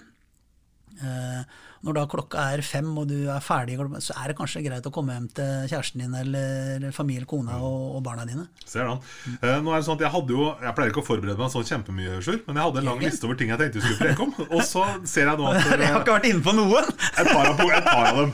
[1.01, 3.75] Eh, når da klokka er fem og du er ferdig,
[4.05, 7.97] så er det kanskje greit å komme hjem til kjæresten din eller familie, kona og,
[7.99, 8.47] og barna dine.
[8.63, 9.01] Ser den.
[9.41, 11.51] Eh, nå er det sånn at Jeg hadde jo, jeg pleier ikke å forberede meg
[11.55, 14.13] sånn kjempemye, Sjur, men jeg hadde en lang liste over ting jeg tenkte vi skulle
[14.13, 14.35] preke om.
[14.49, 16.91] Og så ser jeg nå at Jeg har ikke vært inne på noen!
[17.19, 18.33] Et par av, et par av dem.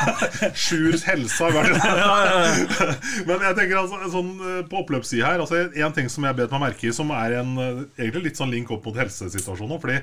[0.66, 1.76] Sjurs helse har vært
[3.28, 6.52] Men jeg tenker altså, sånn eh, på oppløpssida her altså En ting som jeg bet
[6.54, 9.80] meg merke i, som er en eh, egentlig litt sånn link opp mot helsesituasjonen.
[9.82, 10.00] Fordi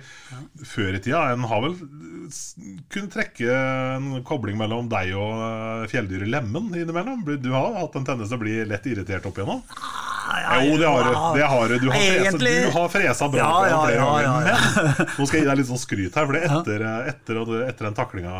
[0.67, 1.77] før i tida En har vel
[2.91, 7.23] kunne trekke en kobling mellom deg og eh, fjelldyret lemen innimellom?
[7.41, 9.63] Du har hatt en tendens til å bli lett irritert opp igjennom?
[10.33, 11.11] Ja, jo, det har du.
[11.37, 11.75] Det har du.
[11.79, 14.63] Du har fresa, du har fresa bra ja, ja, flere ganger.
[14.97, 16.29] Men nå skal jeg gi deg litt sånn skryt her.
[16.29, 18.37] For etter, etter, etter den taklinga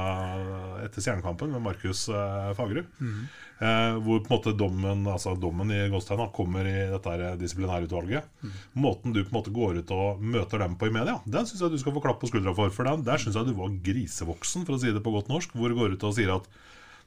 [0.93, 3.21] etter Stjernekampen med Markus eh, Fagerud mm.
[3.65, 8.29] eh, hvor på en måte dommen Altså dommen i Gåstein kommer i dette disiplinærutvalget.
[8.43, 8.53] Mm.
[8.85, 11.65] Måten du på en måte går ut og møter dem på i media, den syns
[11.65, 12.69] jeg du skal få klapp på skuldra for.
[12.73, 15.55] For den, der syns jeg du var grisevoksen, for å si det på godt norsk.
[15.57, 16.47] Hvor du går ut og sier at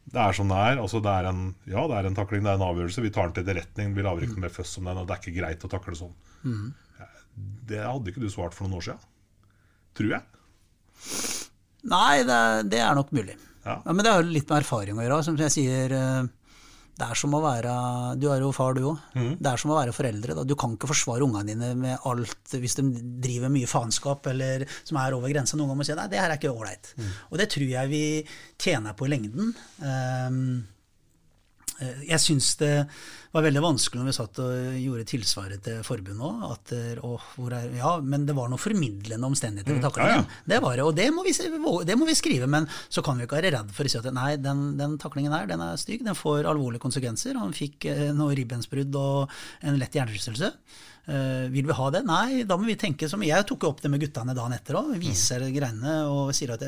[0.07, 0.80] det er som det er.
[0.82, 3.03] Altså, det er en, ja, det er en takling, det er en avgjørelse.
[3.03, 3.95] Vi tar den til etterretning.
[3.97, 5.01] Vi lager ikke mer føss om den.
[5.03, 6.14] Og det er ikke greit å takle sånn.
[6.47, 6.68] Mm.
[7.70, 9.11] Det hadde ikke du svart for noen år siden.
[9.99, 10.22] Tror jeg.
[11.91, 12.39] Nei, det,
[12.70, 13.37] det er nok mulig.
[13.67, 13.81] Ja.
[13.83, 15.23] Ja, men det har jo litt med erfaring å gjøre.
[15.27, 16.29] Som jeg sier, eh,
[16.97, 17.73] det er som å være
[18.21, 19.01] Du er jo far, du òg.
[19.14, 19.33] Mm.
[19.43, 20.37] Det er som å være foreldre.
[20.39, 20.45] Da.
[20.49, 22.87] Du kan ikke forsvare ungene dine med alt hvis de
[23.27, 25.59] driver mye faenskap eller som er over grensa.
[25.59, 26.95] Noen ganger må si nei, det her er ikke ålreit.
[26.97, 27.12] Mm.
[27.31, 28.05] Og det tror jeg vi
[28.57, 29.53] tjener på i lengden.
[29.83, 30.64] Um,
[31.79, 32.72] jeg syns det
[33.37, 36.24] var veldig vanskelig når vi satt og gjorde tilsvaret til forbundet
[37.05, 37.27] òg.
[37.77, 40.01] Ja, men det var noen formidlende omstendigheter mm.
[40.01, 40.22] Ja, ja.
[40.49, 42.49] Det var det, og det må, vi, det må, vi, skrive.
[42.51, 45.37] Men så kan vi ikke være redd for å si at nei, den, den taklingen
[45.37, 47.37] her den er stygg, den får alvorlige konsekvenser.
[47.41, 50.55] Han fikk eh, noe ribbensbrudd og en lett hjernerystelse.
[51.07, 52.00] Uh, vil vi ha det?
[52.02, 54.88] Nei, da må vi tenke som Jeg tok opp det med guttene dagen etter òg.
[54.98, 55.52] Viser mm.
[55.54, 56.64] greiene og sier at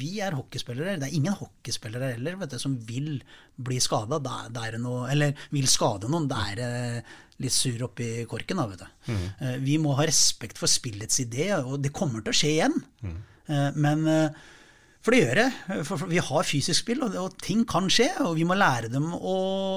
[0.00, 0.96] vi er hockeyspillere.
[0.98, 3.20] Det er ingen hockeyspillere heller vet du, som vil
[3.54, 4.18] bli skada.
[5.12, 6.26] Eller vil skade noen.
[6.32, 7.14] Det er uh,
[7.44, 8.58] litt sur oppi korken.
[8.58, 9.12] Da, vet du.
[9.12, 9.22] Mm.
[9.38, 12.78] Uh, vi må ha respekt for spillets idé, og det kommer til å skje igjen.
[13.06, 13.16] Mm.
[13.78, 14.00] men
[15.06, 15.82] for det gjør det.
[15.86, 18.08] For vi har fysisk spill, og, ting kan skje.
[18.26, 19.36] Og vi må lære dem å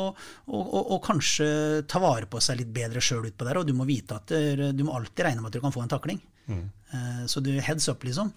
[0.09, 1.49] og, kanskje
[1.89, 3.61] ta vare på seg litt bedre sjøl utpå der.
[3.61, 4.33] Og du må vite at
[4.73, 6.21] du må alltid regne med at du kan få en takling.
[6.49, 6.65] Mm.
[6.65, 8.33] Eh, så du heads up, liksom.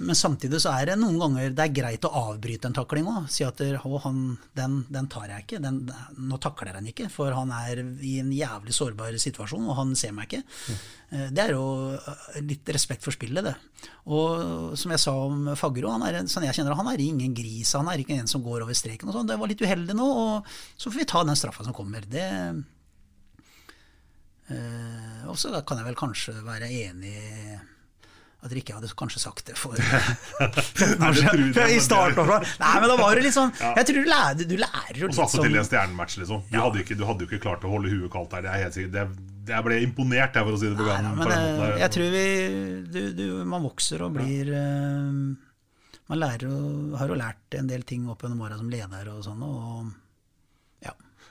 [0.00, 3.28] Men samtidig så er det noen ganger det er greit å avbryte en takling òg.
[3.32, 3.60] Si at
[4.04, 4.22] han,
[4.56, 5.60] den, den, tar jeg ikke.
[5.62, 5.82] Den,
[6.16, 9.94] nå takler jeg den ikke, for han er i en jævlig sårbar situasjon, og han
[9.98, 10.42] ser meg ikke.
[10.42, 10.80] Mm.
[11.36, 11.64] Det er jo
[11.98, 13.54] eh, litt respekt for spillet, det.
[14.10, 17.76] Og som jeg sa om Fagro, han er, sånn jeg kjenner han er ingen gris.
[17.78, 19.30] Han er ikke en som går over streken og sånn.
[19.30, 22.06] Det var litt uheldig nå, og så får vi ta den straffa som kommer.
[22.10, 22.28] Det
[24.50, 27.14] Eh, og så kan jeg vel kanskje være enig
[28.40, 29.76] at dere ikke hadde kanskje sagt det for
[31.02, 32.30] Nei, I starten.
[32.60, 35.16] Nei, men da var det litt sånn Jeg tror du lærer, du lærer jo Og
[35.16, 36.46] så attpåtil en sånn stjernematch, liksom.
[36.48, 38.46] Du, hadde ikke, du hadde jo ikke klart å holde huet kaldt der.
[38.46, 38.96] Det er helt sikkert.
[38.96, 41.16] Det, jeg ble imponert, jeg, for å si det på gangen.
[41.18, 41.76] Men det, der.
[41.82, 42.26] jeg tror vi
[42.96, 45.10] du, du, Man vokser og blir eh,
[46.10, 49.20] Man lærer og har jo lært en del ting opp gjennom åra som leder og
[49.26, 49.44] sånn.
[49.44, 49.90] Og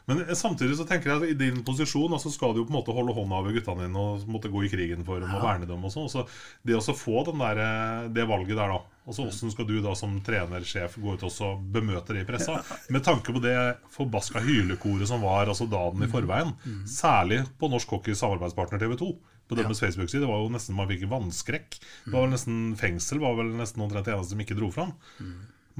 [0.10, 2.74] Men eh, samtidig så tenker jeg at i din posisjon altså skal du jo på
[2.74, 5.43] en måte holde hånda over guttene dine og måtte gå i krigen for dem og
[5.45, 5.86] verne dem.
[5.86, 6.10] og sånn.
[6.12, 6.26] Så
[6.66, 9.95] Det å få den der, eh, det valget der, da altså Hvordan skal du da
[9.97, 12.60] som trenersjef gå ut og bemøte det i pressa?
[12.93, 13.55] Med tanke på det
[13.93, 16.53] forbaska hylekoret som var altså dagen i forveien.
[16.86, 19.10] Særlig på Norsk Hockeys samarbeidspartner TV 2.
[19.49, 20.22] På deres Facebook-side.
[20.22, 21.80] Det var jo nesten Man fikk vannskrekk.
[22.05, 24.93] Det var vel nesten Fengsel var vel nesten omtrent det eneste som ikke dro fram.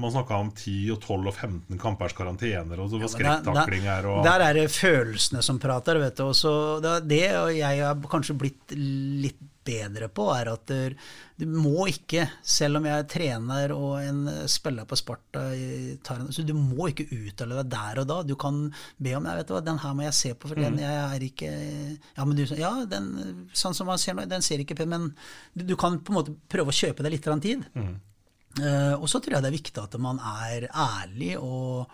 [0.00, 4.06] Man snakka om 10 og 12 og 15 kampers karantener, og så var der- skrekktaklinger
[4.14, 5.98] og Der er det følelsene som prater.
[6.00, 6.24] Vet du.
[6.30, 9.38] Og så det, det og jeg har kanskje blitt litt
[9.70, 10.70] bedre på, er at
[11.38, 15.42] du, må ikke, selv om jeg er trener og en spiller på Sparta
[16.02, 18.22] tar en, så Du må ikke uttale deg der og da.
[18.26, 20.54] Du kan be om jeg vet du hva, den her må jeg se på, for
[20.56, 20.80] den Mhm.
[20.80, 24.58] jeg er ikke Ja, men du, ja den, sånn som man ser nå, den ser
[24.64, 25.14] ikke på, men
[25.54, 27.66] du, du kan på en måte prøve å kjøpe deg litt tid.
[27.76, 27.94] Eh,
[28.98, 31.90] og så tror jeg det er viktig at man er ærlig og,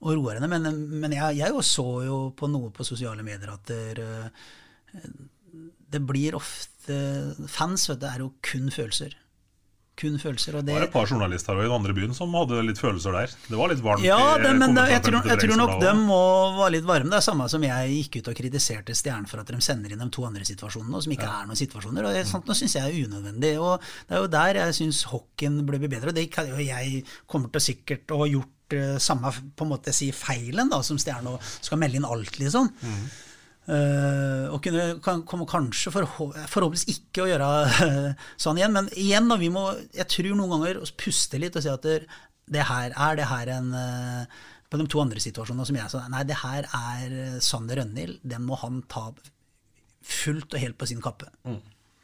[0.00, 0.48] og roer henne.
[0.48, 5.08] Men, men jeg, jeg så jo på noe på sosiale medier at det, eh,
[5.92, 6.96] det blir ofte
[7.52, 9.12] Fans vet du, er jo kun følelser.
[9.98, 10.60] Kun følelser.
[10.62, 13.32] Det var et par journalister i den andre byen som hadde litt følelser der.
[13.48, 14.04] Det var litt varmt.
[14.06, 16.20] ja, det, men det, jeg, tror, jeg tror nok dem må
[16.60, 17.10] være litt varme.
[17.10, 20.04] Det er samme som jeg gikk ut og kritiserte Stjernen for at de sender inn
[20.04, 22.06] de to andre situasjonene, som ikke er noen situasjoner.
[22.12, 23.52] og Sånt syns jeg er unødvendig.
[23.58, 26.12] og Det er jo der jeg syns hockeyen bør bli bedre.
[26.12, 29.72] Og det kan jo jeg kommer til sikkert å ha gjort eh, samme på en
[29.74, 32.70] måte si feilen da, som Stjerne og skal melde inn alt, liksom.
[33.68, 37.48] Eh, og kunne, kan, kommer kanskje forhå- forhåpentligvis ikke å gjøre
[38.40, 38.72] sånn igjen.
[38.72, 41.84] Men igjen, da, vi må, jeg tror noen ganger å puste litt og si at
[41.84, 41.98] det,
[42.48, 46.00] det her, er det her en uh, På de to andre situasjonene som jeg sa
[46.08, 48.22] Nei, det her er Sander Rønhild.
[48.24, 49.10] Den må han ta
[50.08, 51.28] fullt og helt på sin kappe.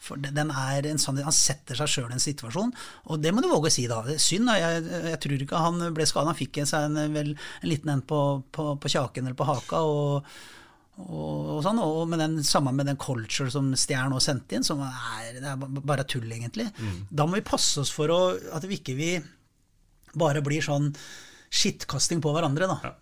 [0.05, 2.75] For den er en sånn, Han setter seg sjøl i en situasjon,
[3.09, 4.03] og det må du våge å si, da.
[4.21, 4.59] Synd, da.
[4.61, 4.83] Jeg,
[5.15, 6.29] jeg tror ikke han ble skada.
[6.29, 7.31] Han fikk seg en, vel,
[7.63, 8.21] en liten en på,
[8.53, 9.81] på, på kjaken eller på haka.
[9.81, 10.29] og
[11.03, 14.67] og, og sånn, og med den, sammen med den culture som Stjern nå sendte inn,
[14.67, 16.69] som er, det er bare tull, egentlig.
[17.11, 18.21] Da må vi passe oss for å,
[18.55, 19.11] at vi ikke vi
[20.15, 20.93] bare blir sånn
[21.55, 22.71] skittkasting på hverandre.
[22.71, 22.95] Da.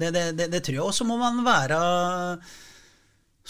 [0.00, 0.86] Det, det, det, det tror jeg.
[0.86, 1.78] Og så må man være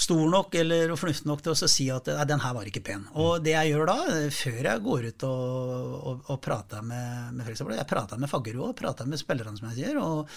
[0.01, 3.03] stor nok eller fornuftig nok til å si at nei, den her var ikke pen.
[3.21, 3.97] Og det jeg gjør da,
[4.33, 7.65] før jeg går ut og, og, og prater med, med f.eks.
[7.77, 10.01] Jeg prater med Faggerud og prater med spillerne, som jeg sier.
[10.01, 10.31] Og,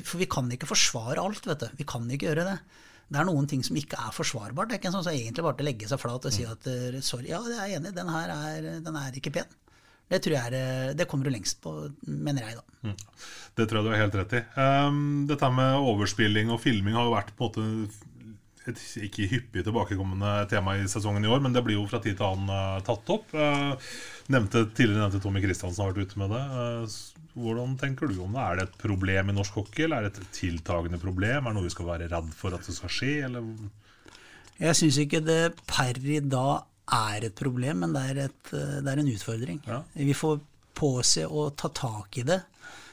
[0.00, 1.78] for vi kan ikke forsvare alt, vet du.
[1.78, 2.58] Vi kan ikke gjøre det.
[3.08, 4.70] Det er noen ting som ikke er forsvarbart.
[4.70, 6.46] Det er ikke en sånn som egentlig bare til å legge seg flat og si
[6.48, 9.52] at eh, sorry, ja, jeg er enig, den her er, den er ikke pen.
[10.12, 11.74] Det tror jeg er, eh, det kommer du lengst på,
[12.06, 12.94] mener jeg, da.
[13.56, 14.42] Det tror jeg du har helt rett i.
[14.60, 14.98] Um,
[15.30, 18.10] dette med overspilling og filming har jo vært på en måte
[18.64, 22.16] et ikke hyppig tilbakekommende tema i sesongen i år, men det blir jo fra tid
[22.16, 23.32] til annen eh, tatt opp.
[23.36, 23.74] Uh,
[24.32, 26.44] nevnte, tidligere nevnte Tommy Kristiansen har vært ute med det.
[26.88, 28.42] S- hvordan tenker du om det?
[28.42, 31.46] Er det et problem i norsk hockey, eller er det et tiltagende problem?
[31.46, 33.48] Er det noe vi skal være redd for at det skal skje, eller
[34.60, 36.62] Jeg syns ikke det per i dag
[36.94, 39.60] er et problem, men det er, et, eh, det er en utfordring.
[39.94, 40.42] Vi får
[40.74, 42.40] påse å ta tak i det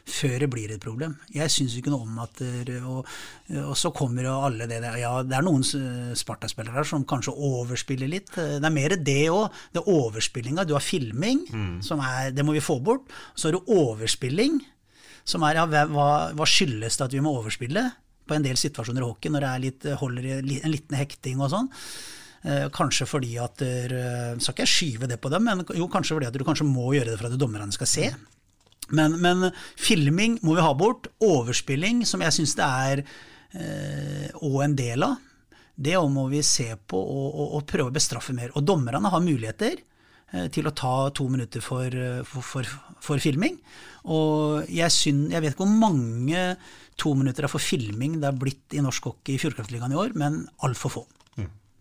[0.07, 1.15] før det blir et problem.
[1.33, 2.41] Jeg syns ikke noe om at
[2.81, 3.07] og,
[3.61, 7.33] og så kommer jo alle det der Ja, det er noen Sparta-spillere her som kanskje
[7.35, 8.31] overspiller litt.
[8.35, 9.49] Det er mer det òg.
[9.73, 10.65] Det er overspillinga.
[10.67, 11.45] Du har filming,
[11.85, 13.09] som er Det må vi få bort.
[13.35, 14.61] Så har du overspilling,
[15.23, 17.89] som er ja, hva, hva skyldes det at vi må overspille?
[18.27, 21.41] På en del situasjoner i hockey, når det er litt, holder i en liten hekting
[21.41, 21.69] og sånn.
[22.41, 23.91] Eh, kanskje fordi at eh,
[24.41, 26.87] Skal ikke jeg skyve det på dem, men jo, kanskje fordi at du kanskje må
[26.95, 28.07] gjøre det for at dommerne skal se.
[28.95, 31.09] Men, men filming må vi ha bort.
[31.23, 34.31] Overspilling, som jeg syns det er eh,
[34.65, 35.19] en del av,
[35.81, 38.51] det må vi se på og, og, og prøve å bestraffe mer.
[38.55, 43.23] Og dommerne har muligheter eh, til å ta to minutter for, eh, for, for, for
[43.23, 43.57] filming.
[44.11, 46.45] Og jeg, syn, jeg vet ikke hvor mange
[47.01, 50.43] to minutter for filming det er blitt i norsk hockey i Fjordkraftligaen i år, men
[50.65, 51.03] altfor få.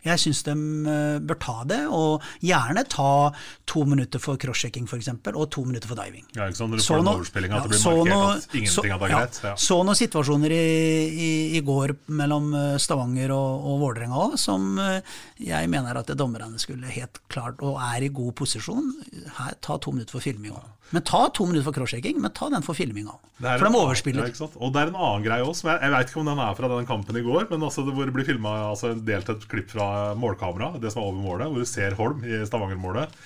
[0.05, 0.53] Jeg syns de
[0.89, 3.09] eh, bør ta det, og gjerne ta
[3.69, 6.25] to minutter for crosschecking f.eks., og to minutter for diving.
[6.35, 6.73] Ja, ikke sant?
[6.73, 9.09] Når du Så får den overspillinga, at det blir markert at ingenting så- av det
[9.09, 9.39] er ja, greit.
[9.43, 9.53] Ja.
[9.55, 10.65] Så noen situasjoner i,
[11.27, 15.01] i, i går mellom eh, Stavanger og, og Vålerenga òg, som eh,
[15.39, 18.93] jeg mener at dommerne skulle helt klart, og er i god posisjon,
[19.37, 20.69] her, ta to minutter for filming òg.
[20.91, 23.19] Men ta to minutter for crosschecking, men ta den for filming òg.
[23.41, 24.27] Det er For de overspiller.
[24.27, 25.45] Ja, og det er en annen greie.
[25.45, 27.85] Men jeg, jeg vet ikke om den er fra den kampen i går, men altså
[27.87, 29.87] hvor det blir filma altså, delt et klipp fra
[30.19, 33.17] målkamera, det som er over målet, hvor du ser Holm i Stavanger-målet.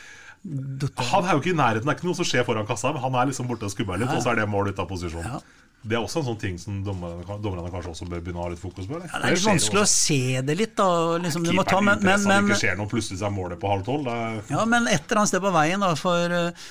[0.46, 3.02] Han er jo ikke i nærheten, det er ikke noe som skjer foran kassa, men
[3.02, 5.26] han er liksom borte og skubber litt, og så er det mål ute av posisjon.
[5.26, 5.40] Ja.
[5.86, 8.54] Det er også en sånn ting som dommerne, dommerne kanskje også bør begynne å ha
[8.54, 8.96] litt fokus på?
[8.98, 9.10] Eller?
[9.10, 10.88] Ja, det er litt vanskelig å se det litt, da.
[11.22, 13.86] Liksom, du må ta, men, men, men, ikke skjer noe, plutselig er målet på halv
[13.86, 14.10] tolv.
[14.50, 16.66] Ja, men et eller annet sted på veien, da, for eh,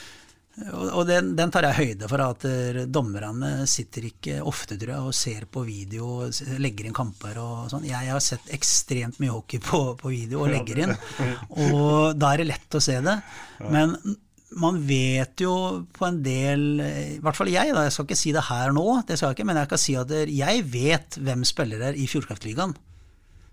[0.55, 5.07] og den, den tar jeg høyde for, at eh, dommerne sitter ikke ofte tror jeg,
[5.09, 7.89] og ser på video og legger inn kamper og sånn.
[7.89, 10.95] Jeg har sett ekstremt mye hockey på, på video og legger inn,
[11.67, 13.17] og da er det lett å se det.
[13.67, 13.97] Men
[14.55, 15.55] man vet jo
[15.91, 17.89] på en del I hvert fall jeg, da.
[17.89, 19.99] Jeg skal ikke si det her nå, det skal jeg ikke, men jeg kan si
[19.99, 22.77] at jeg vet hvem spiller der i Fjordkraftligaen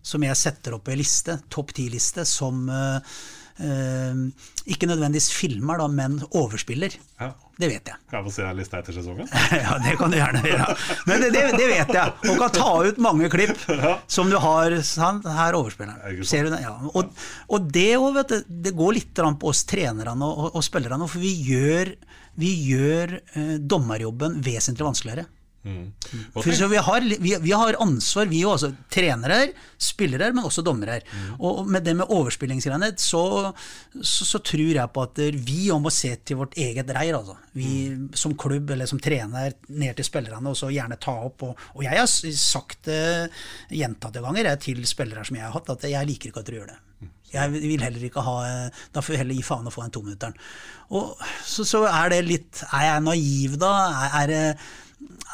[0.01, 3.17] som jeg setter opp på en liste, topp ti-liste, som eh,
[3.61, 6.97] ikke nødvendigvis filmer, da, men overspiller.
[7.19, 7.31] ja.
[7.61, 7.97] Det vet jeg.
[8.09, 9.27] Kan jeg få se deg liste etter sesongen?
[9.63, 10.67] ja, det kan du gjerne gjøre.
[11.05, 12.13] Men det, det, det vet jeg.
[12.31, 13.59] Og kan ta ut mange klipp
[14.15, 15.27] som du har sant?
[15.29, 16.31] Her overspiller Ja, ikke sant.
[16.31, 16.63] Ser du den?
[16.65, 16.73] Ja.
[16.95, 17.11] Og,
[17.51, 21.21] og det, vet du, det går litt på oss trenerne og, og, og spillerne, for
[21.21, 21.93] vi gjør,
[22.41, 25.27] vi gjør eh, dommerjobben vesentlig vanskeligere.
[25.61, 30.99] Hva For vi, har, vi, vi har ansvar, vi også trenere, spillere, men også dommere.
[31.01, 31.35] Mm.
[31.37, 33.23] og med det med overspillingsgreiene, så,
[34.01, 37.17] så, så tror jeg på at vi òg må se til vårt eget reir.
[37.19, 37.37] Altså.
[37.57, 37.71] Vi
[38.17, 41.45] som klubb eller som trener ned til spillerne, og så gjerne ta opp.
[41.47, 43.29] Og, og jeg har sagt det
[43.69, 46.61] gjentatte ganger jeg, til spillere som jeg har hatt, at jeg liker ikke at dere
[46.63, 46.81] gjør det.
[47.31, 48.33] Jeg vil heller ikke ha
[48.91, 50.35] Da får vi heller gi faen og få en tominutteren.
[50.91, 51.13] Og
[51.47, 53.73] så, så er det litt Er jeg naiv, da?
[54.09, 54.45] Er, er det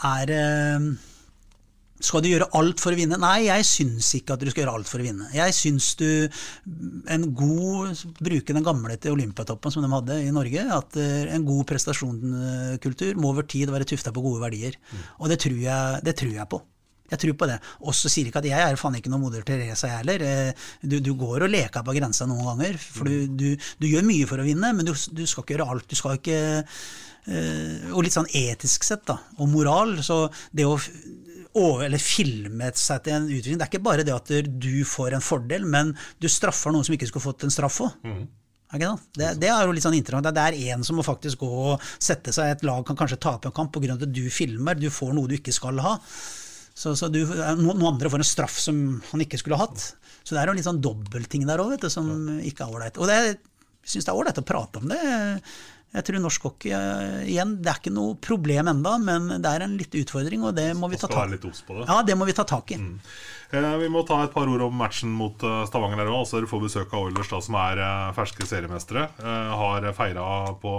[0.08, 0.90] er eh,
[1.98, 3.18] skal du gjøre alt for å vinne?
[3.18, 5.32] Nei, jeg syns ikke at du skal gjøre alt for å vinne.
[5.34, 6.06] Jeg syns du
[7.10, 10.62] en god Bruke den gamle til Olympiatoppen som de hadde i Norge.
[10.78, 14.78] At eh, en god prestasjonskultur må over tid være tufta på gode verdier.
[15.18, 16.62] Og det tror jeg, det tror jeg på.
[17.08, 17.58] Jeg tror på det.
[17.88, 20.24] Og så sier ikke at jeg er faen ikke noe moder Teresa, jeg heller.
[20.28, 22.78] Eh, Du, du går og leker på grensa noen ganger.
[22.78, 23.48] For du, du,
[23.80, 25.88] du gjør mye for å vinne, men du, du skal ikke gjøre alt.
[25.90, 26.42] Du skal ikke
[27.28, 30.26] Og litt sånn etisk sett, da, og moral, så
[30.56, 30.78] det å
[31.58, 35.16] over, eller filme seg til en utvikling Det er ikke bare det at du får
[35.18, 37.96] en fordel, men du straffer noen som ikke skulle fått en straff òg.
[38.76, 38.90] Er det?
[39.40, 40.28] Det, er jo litt sånn interessant.
[40.36, 43.48] Det er en som må faktisk gå og sette seg Et lag kan kanskje tape
[43.48, 43.96] en kamp pga.
[43.96, 44.76] at du filmer.
[44.76, 45.96] Du får noe du ikke skal ha.
[46.78, 47.22] Så, så du,
[47.58, 49.96] noen andre får en straff som han ikke skulle hatt.
[50.22, 52.12] Så det er jo litt sånn dobbeltting der òg, som
[52.44, 53.00] ikke er ålreit.
[53.00, 53.18] Og det,
[53.88, 55.00] jeg syns det er ålreit å prate om det.
[55.96, 56.74] Jeg tror norsk hockey
[57.32, 60.68] igjen, det er ikke noe problem enda, men det er en litt utfordring, og det
[60.78, 61.40] må vi ta tak det.
[61.88, 62.78] Ja, det må vi ta tak i.
[63.56, 66.20] Eh, Vi må ta et par ord om matchen mot eh, Stavanger her òg.
[66.26, 69.08] Altså, dere får besøk av Oilers, da, som er eh, ferske seriemestere.
[69.24, 70.28] Eh, Har feira
[70.62, 70.74] på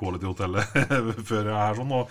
[0.00, 0.74] Quality-hotellet
[1.30, 1.78] før her.
[1.78, 2.10] sånn og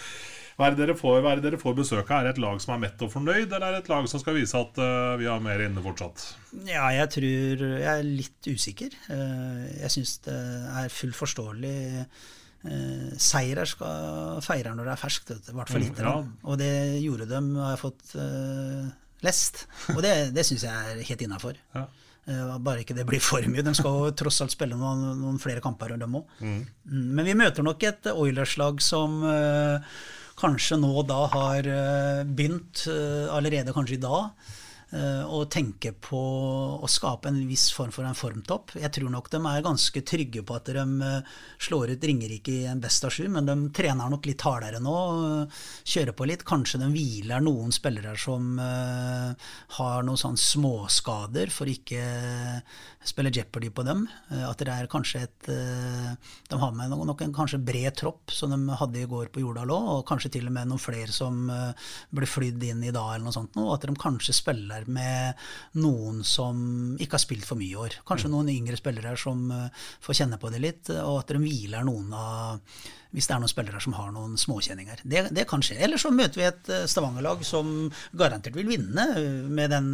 [0.57, 2.19] hva er, det dere får, hva er det dere får besøk av?
[2.19, 4.21] Er det et lag som er mett og fornøyd, eller er det et lag som
[4.21, 6.27] skal vise at uh, vi har mer inne fortsatt?
[6.69, 8.93] Ja, jeg tror Jeg er litt usikker.
[9.09, 10.37] Uh, Jeg syns det
[10.83, 11.75] er fullt forståelig.
[12.63, 16.13] Uh, Seirer skal feire når det er ferskt, i hvert fall Mm, ja.
[16.47, 18.87] Og det gjorde dem, har jeg fått eh,
[19.25, 19.65] lest.
[19.97, 21.57] Og det, det syns jeg er helt innafor.
[21.75, 21.87] Ja.
[22.63, 23.65] Bare ikke det blir for mye.
[23.65, 26.37] De skal jo tross alt spille noen, noen flere kamper, enn dem òg.
[26.87, 29.97] Men vi møter nok et Oilers-lag som eh,
[30.43, 34.51] kanskje nå da har eh, begynt, eh, allerede kanskje i dag,
[34.93, 36.19] eh, å tenke på
[36.83, 38.75] å skape en viss form for en formtopp.
[38.79, 41.31] Jeg tror nok de er ganske trygge på at de eh,
[41.63, 44.95] slår ut Ringerike i en best av sju, men de trener nok litt hardere nå.
[45.43, 45.61] eh,
[45.93, 46.45] Kjører på litt.
[46.47, 52.01] Kanskje de hviler noen spillere som har noen sånn småskader, for ikke
[53.03, 54.05] spille Jeopardy på dem.
[54.31, 58.77] At det er kanskje et De har med nok en kanskje bred tropp, som de
[58.79, 61.45] hadde i går på Jordal òg, og kanskje til og med noen flere som
[62.13, 63.57] ble flydd inn i dag, eller noe sånt.
[63.59, 65.39] og At de kanskje spiller med
[65.79, 66.57] noen som
[67.01, 67.99] ikke har spilt for mye i år.
[68.07, 71.87] Kanskje noen yngre spillere som eh, får kjenne på det litt, og at de hviler
[71.87, 72.75] noen av
[73.13, 75.03] hvis det er noen spillere som har noen småkjenninger.
[75.05, 75.77] Det, det kan skje.
[75.85, 79.93] Eller så møter vi et eh, Stavanger-lag som garantert vil vinne eh, med den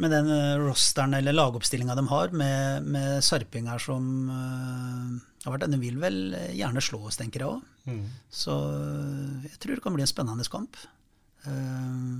[0.00, 5.78] med den rosteren eller lagoppstillinga de har, med, med sarpinger som uh, har vært De
[5.78, 6.16] vil vel
[6.56, 7.68] gjerne slå oss, tenker jeg òg.
[8.30, 10.78] Så eh, jeg tror det kan bli en spennende kamp.
[11.44, 12.12] Eh,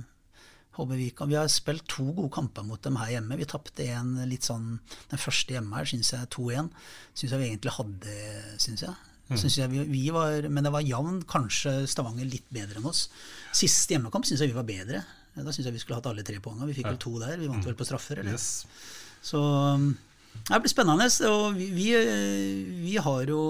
[0.77, 3.37] håper vi, kan, vi har spilt to gode kamper mot dem her hjemme.
[3.39, 4.79] Vi tapte en litt sånn
[5.11, 6.69] Den første hjemme her syns jeg 2-1.
[7.13, 8.15] Syns jeg vi egentlig hadde,
[8.61, 8.95] syns jeg.
[9.33, 13.07] Synes jeg vi, vi var, men det var jevn, kanskje Stavanger litt bedre enn oss.
[13.55, 15.03] Siste hjemmekamp syns jeg vi var bedre.
[15.33, 16.67] Da syns jeg vi skulle hatt alle tre poengene.
[16.69, 17.39] Vi fikk vel to der.
[17.41, 18.35] Vi vant vel på straffer, eller?
[18.35, 18.65] Yes.
[19.23, 19.93] Så um,
[20.43, 21.07] Det blir spennende.
[21.29, 21.85] og vi, vi,
[22.83, 23.41] vi, har jo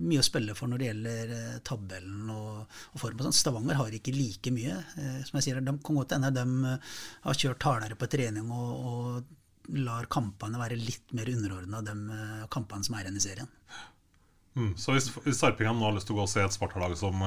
[0.00, 3.20] mye å spille for når det gjelder eh, tabellen og, og form.
[3.26, 3.36] Sånn.
[3.36, 4.78] Stavanger har ikke like mye.
[4.96, 6.94] Eh, som jeg sier, De kan godt hende de eh,
[7.26, 11.94] har kjørt hardere på trening og, og lar kampene være litt mer underordna de
[12.54, 13.54] kampene som er igjen i serien.
[14.56, 16.94] Mm, så hvis, hvis Sarpingham nå har lyst til å gå og se et Sparta-lag
[16.96, 17.20] som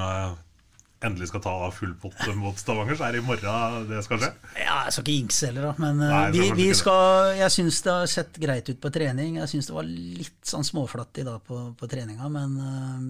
[1.06, 4.30] endelig skal ta full pott mot Stavanger, så er det i morgen det skal skje?
[4.60, 5.74] Ja, Jeg skal ikke jinxe heller, da.
[5.80, 9.38] Men Nei, vi, vi skal, jeg syns det har sett greit ut på trening.
[9.40, 12.58] Jeg syns det var litt sånn småflatt i dag på, på treninga, men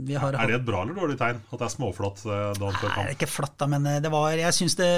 [0.05, 2.93] vi har Er det et bra eller dårlig tegn at det er småflatt dagen før
[2.93, 3.01] kamp?
[3.07, 4.91] Nei, ikke flatt, da, men det var Jeg syns det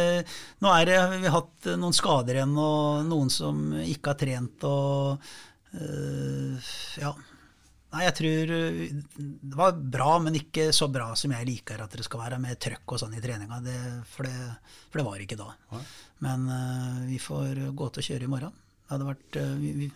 [0.61, 4.67] Nå er det Vi har hatt noen skader igjen, og noen som ikke har trent,
[4.67, 5.31] og
[5.79, 6.71] øh,
[7.01, 7.15] Ja.
[7.91, 8.83] Nei, jeg tror eh,
[9.19, 12.59] det var bra, men ikke så bra som jeg liker at det skal være, med
[12.61, 13.59] trøkk og sånn i treninga.
[13.65, 13.79] Det,
[14.13, 15.49] for, det, for, det, var ikke da.
[15.73, 15.81] Ja.
[16.23, 18.53] Men uh, vi får gå til å kjøre i morgen.
[18.85, 19.89] Det hadde vært, uh, vi, vi,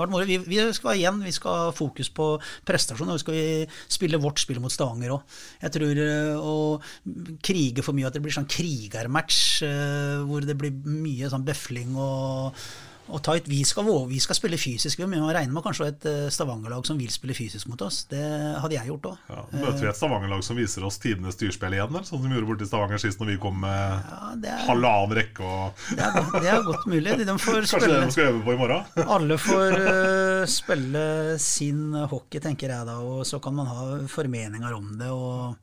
[0.00, 2.28] vi, vi, skal igjen vi skal ha fokus på
[2.68, 5.40] prestasjon, og vi skal spille vårt spill mot Stavanger òg.
[5.64, 9.40] Jeg tror uh, å krige for mye, at det blir sånn krigermatch
[10.28, 12.60] hvor det blir mye sånn bøfling og
[13.10, 13.48] og tight.
[13.50, 15.00] Vi skal, vi skal spille fysisk.
[15.00, 18.04] Vi må regne med kanskje et eh, Stavanger-lag som vil spille fysisk mot oss.
[18.10, 18.22] Det
[18.62, 19.26] hadde jeg gjort òg.
[19.30, 22.06] Ja, møter vi et Stavanger-lag som viser oss tidenes styrspill igjen, eller?
[22.08, 25.46] sånn som vi gjorde borti Stavanger sist når vi kom med ja, er, halvannen rekke
[25.46, 27.16] og det, er, det er godt mulig.
[27.20, 28.90] De kanskje det de skal øve på i morgen?
[29.16, 31.06] alle får uh, spille
[31.42, 35.10] sin hockey, tenker jeg da, og så kan man ha formeninger om det.
[35.10, 35.56] og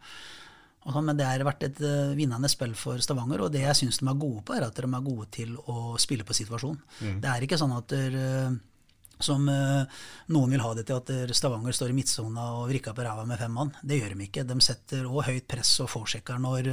[0.96, 4.08] men det har vært et uh, vinnende spill for Stavanger, og det jeg syns de
[4.08, 6.78] er gode på, er at de er gode til å spille på situasjon.
[7.02, 7.20] Mm.
[7.24, 10.00] Det er ikke sånn at der, uh, som uh,
[10.32, 13.42] noen vil ha det til, at Stavanger står i midtsona og vrikker på ræva med
[13.42, 13.74] fem mann.
[13.82, 14.46] Det gjør de ikke.
[14.48, 16.72] De setter òg høyt press og forsjekker når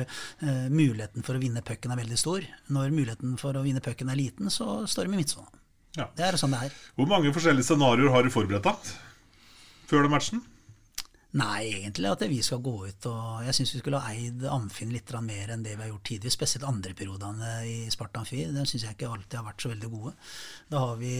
[0.70, 2.46] muligheten for å vinne pucken er veldig stor.
[2.76, 5.50] Når muligheten for å vinne pucken er liten, så står de i midtsona.
[5.96, 6.10] Ja.
[6.14, 6.80] Det er sånn det er.
[6.98, 8.94] Hvor mange forskjellige scenarioer har du forberedt deg
[9.88, 10.44] før den matchen?
[11.34, 14.92] Nei, egentlig at vi skal gå ut og Jeg syns vi skulle ha eid Amfinn
[14.94, 16.34] litt mer enn det vi har gjort tidligere.
[16.36, 18.44] Spesielt andre periodene i Sparta Amfi.
[18.54, 20.14] Den syns jeg ikke alltid har vært så veldig gode.
[20.70, 21.16] Da har vi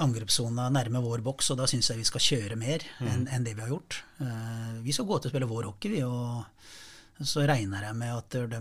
[0.00, 3.12] angrepssona nærme vår boks, og da syns jeg vi skal kjøre mer mm.
[3.12, 4.00] enn, enn det vi har gjort.
[4.20, 6.02] Uh, vi skal gå ut og spille vår hockey, vi.
[6.04, 6.44] og
[7.24, 8.58] så regner jeg med at de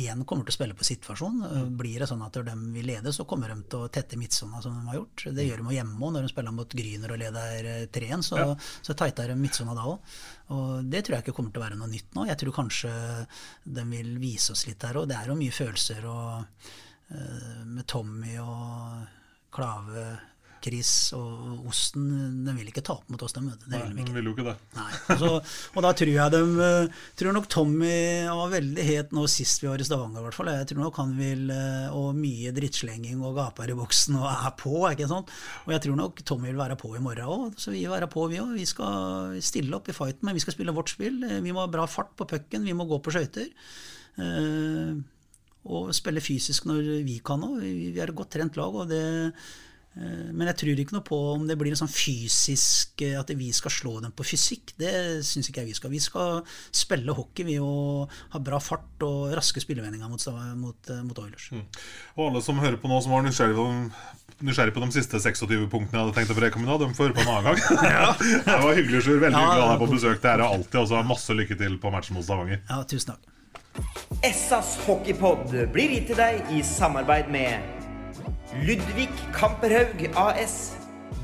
[0.00, 1.42] igjen kommer til å spille på situasjon.
[1.76, 4.78] Blir det sånn at de vil lede, så kommer de til å tette midtsona som
[4.78, 5.26] de har gjort.
[5.36, 8.24] Det gjør de hjemme òg, når de spiller mot Gryner og leder 3-1.
[8.24, 8.56] Så, ja.
[8.88, 10.16] så tighter de midtsona da òg.
[10.56, 12.24] Og det tror jeg ikke kommer til å være noe nytt nå.
[12.30, 12.94] Jeg tror kanskje
[13.76, 15.10] de vil vise oss litt der òg.
[15.12, 16.68] Det er jo mye følelser og,
[17.12, 20.06] uh, med Tommy og Klave
[20.62, 23.42] Chris og Osten de vil ikke tape mot oss, de.
[23.66, 24.54] Det vil de vil jo ikke det.
[24.76, 27.94] Nei, altså, og da tror jeg de eh, tror nok Tommy
[28.28, 30.52] var veldig het nå sist vi var i Stavanger, i hvert fall.
[30.54, 34.52] Jeg tror nok han vil eh, Og mye drittslenging og gaper i boksen og er
[34.60, 35.32] på, ikke sant.
[35.66, 38.10] Og jeg tror nok Tommy vil være på i morgen òg, så vi vil være
[38.12, 38.54] på, vi òg.
[38.58, 41.18] Vi skal stille opp i fighten, men vi skal spille vårt spill.
[41.28, 43.50] Eh, vi må ha bra fart på pucken, vi må gå på skøyter.
[45.62, 47.60] og spille fysisk når vi kan òg.
[47.62, 49.02] Vi er et godt trent lag, og det
[50.32, 53.50] men jeg tror ikke noe på om det blir en sånn fysisk eh, At vi
[53.52, 54.72] skal slå dem på fysikk.
[54.80, 55.92] Det syns ikke jeg vi skal.
[55.92, 56.40] Vi skal
[56.72, 60.24] spille hockey vi og ha bra fart og raske spillevendinger mot,
[60.56, 61.50] mot, eh, mot Oilers.
[61.52, 61.66] Mm.
[62.16, 63.66] Og alle som hører på nå, som var nysgjerrig på,
[64.48, 67.26] nysgjerrig på de siste 26 punktene jeg hadde tenkt å nå, de får høre på
[67.26, 67.92] en annen gang.
[67.98, 68.08] ja.
[68.48, 69.20] det var hyggelig, Sjur.
[69.20, 70.24] Veldig hyggelig å ha deg på besøk.
[70.24, 70.80] Det er det alltid.
[70.86, 72.64] Og så masse lykke til på matchen mot Stavanger.
[72.64, 73.28] Ja, tusen takk.
[74.24, 77.81] Essas hockeypod blir gitt til deg i samarbeid med
[78.52, 80.74] Ludvig Kamperhaug AS.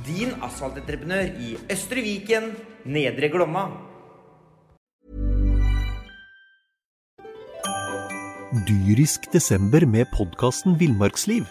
[0.07, 2.55] Din asfaltentreprenør i Østre Viken,
[2.89, 3.67] Nedre Glomma.
[8.65, 11.45] Dyrisk desember med podkasten Villmarksliv.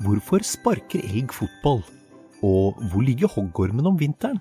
[0.00, 1.84] Hvorfor sparker elg fotball?
[2.40, 4.40] Og hvor ligger hoggormen om vinteren?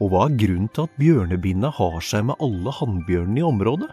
[0.00, 3.92] Og hva er grunnen til at bjørnebinna har seg med alle hannbjørnene i området?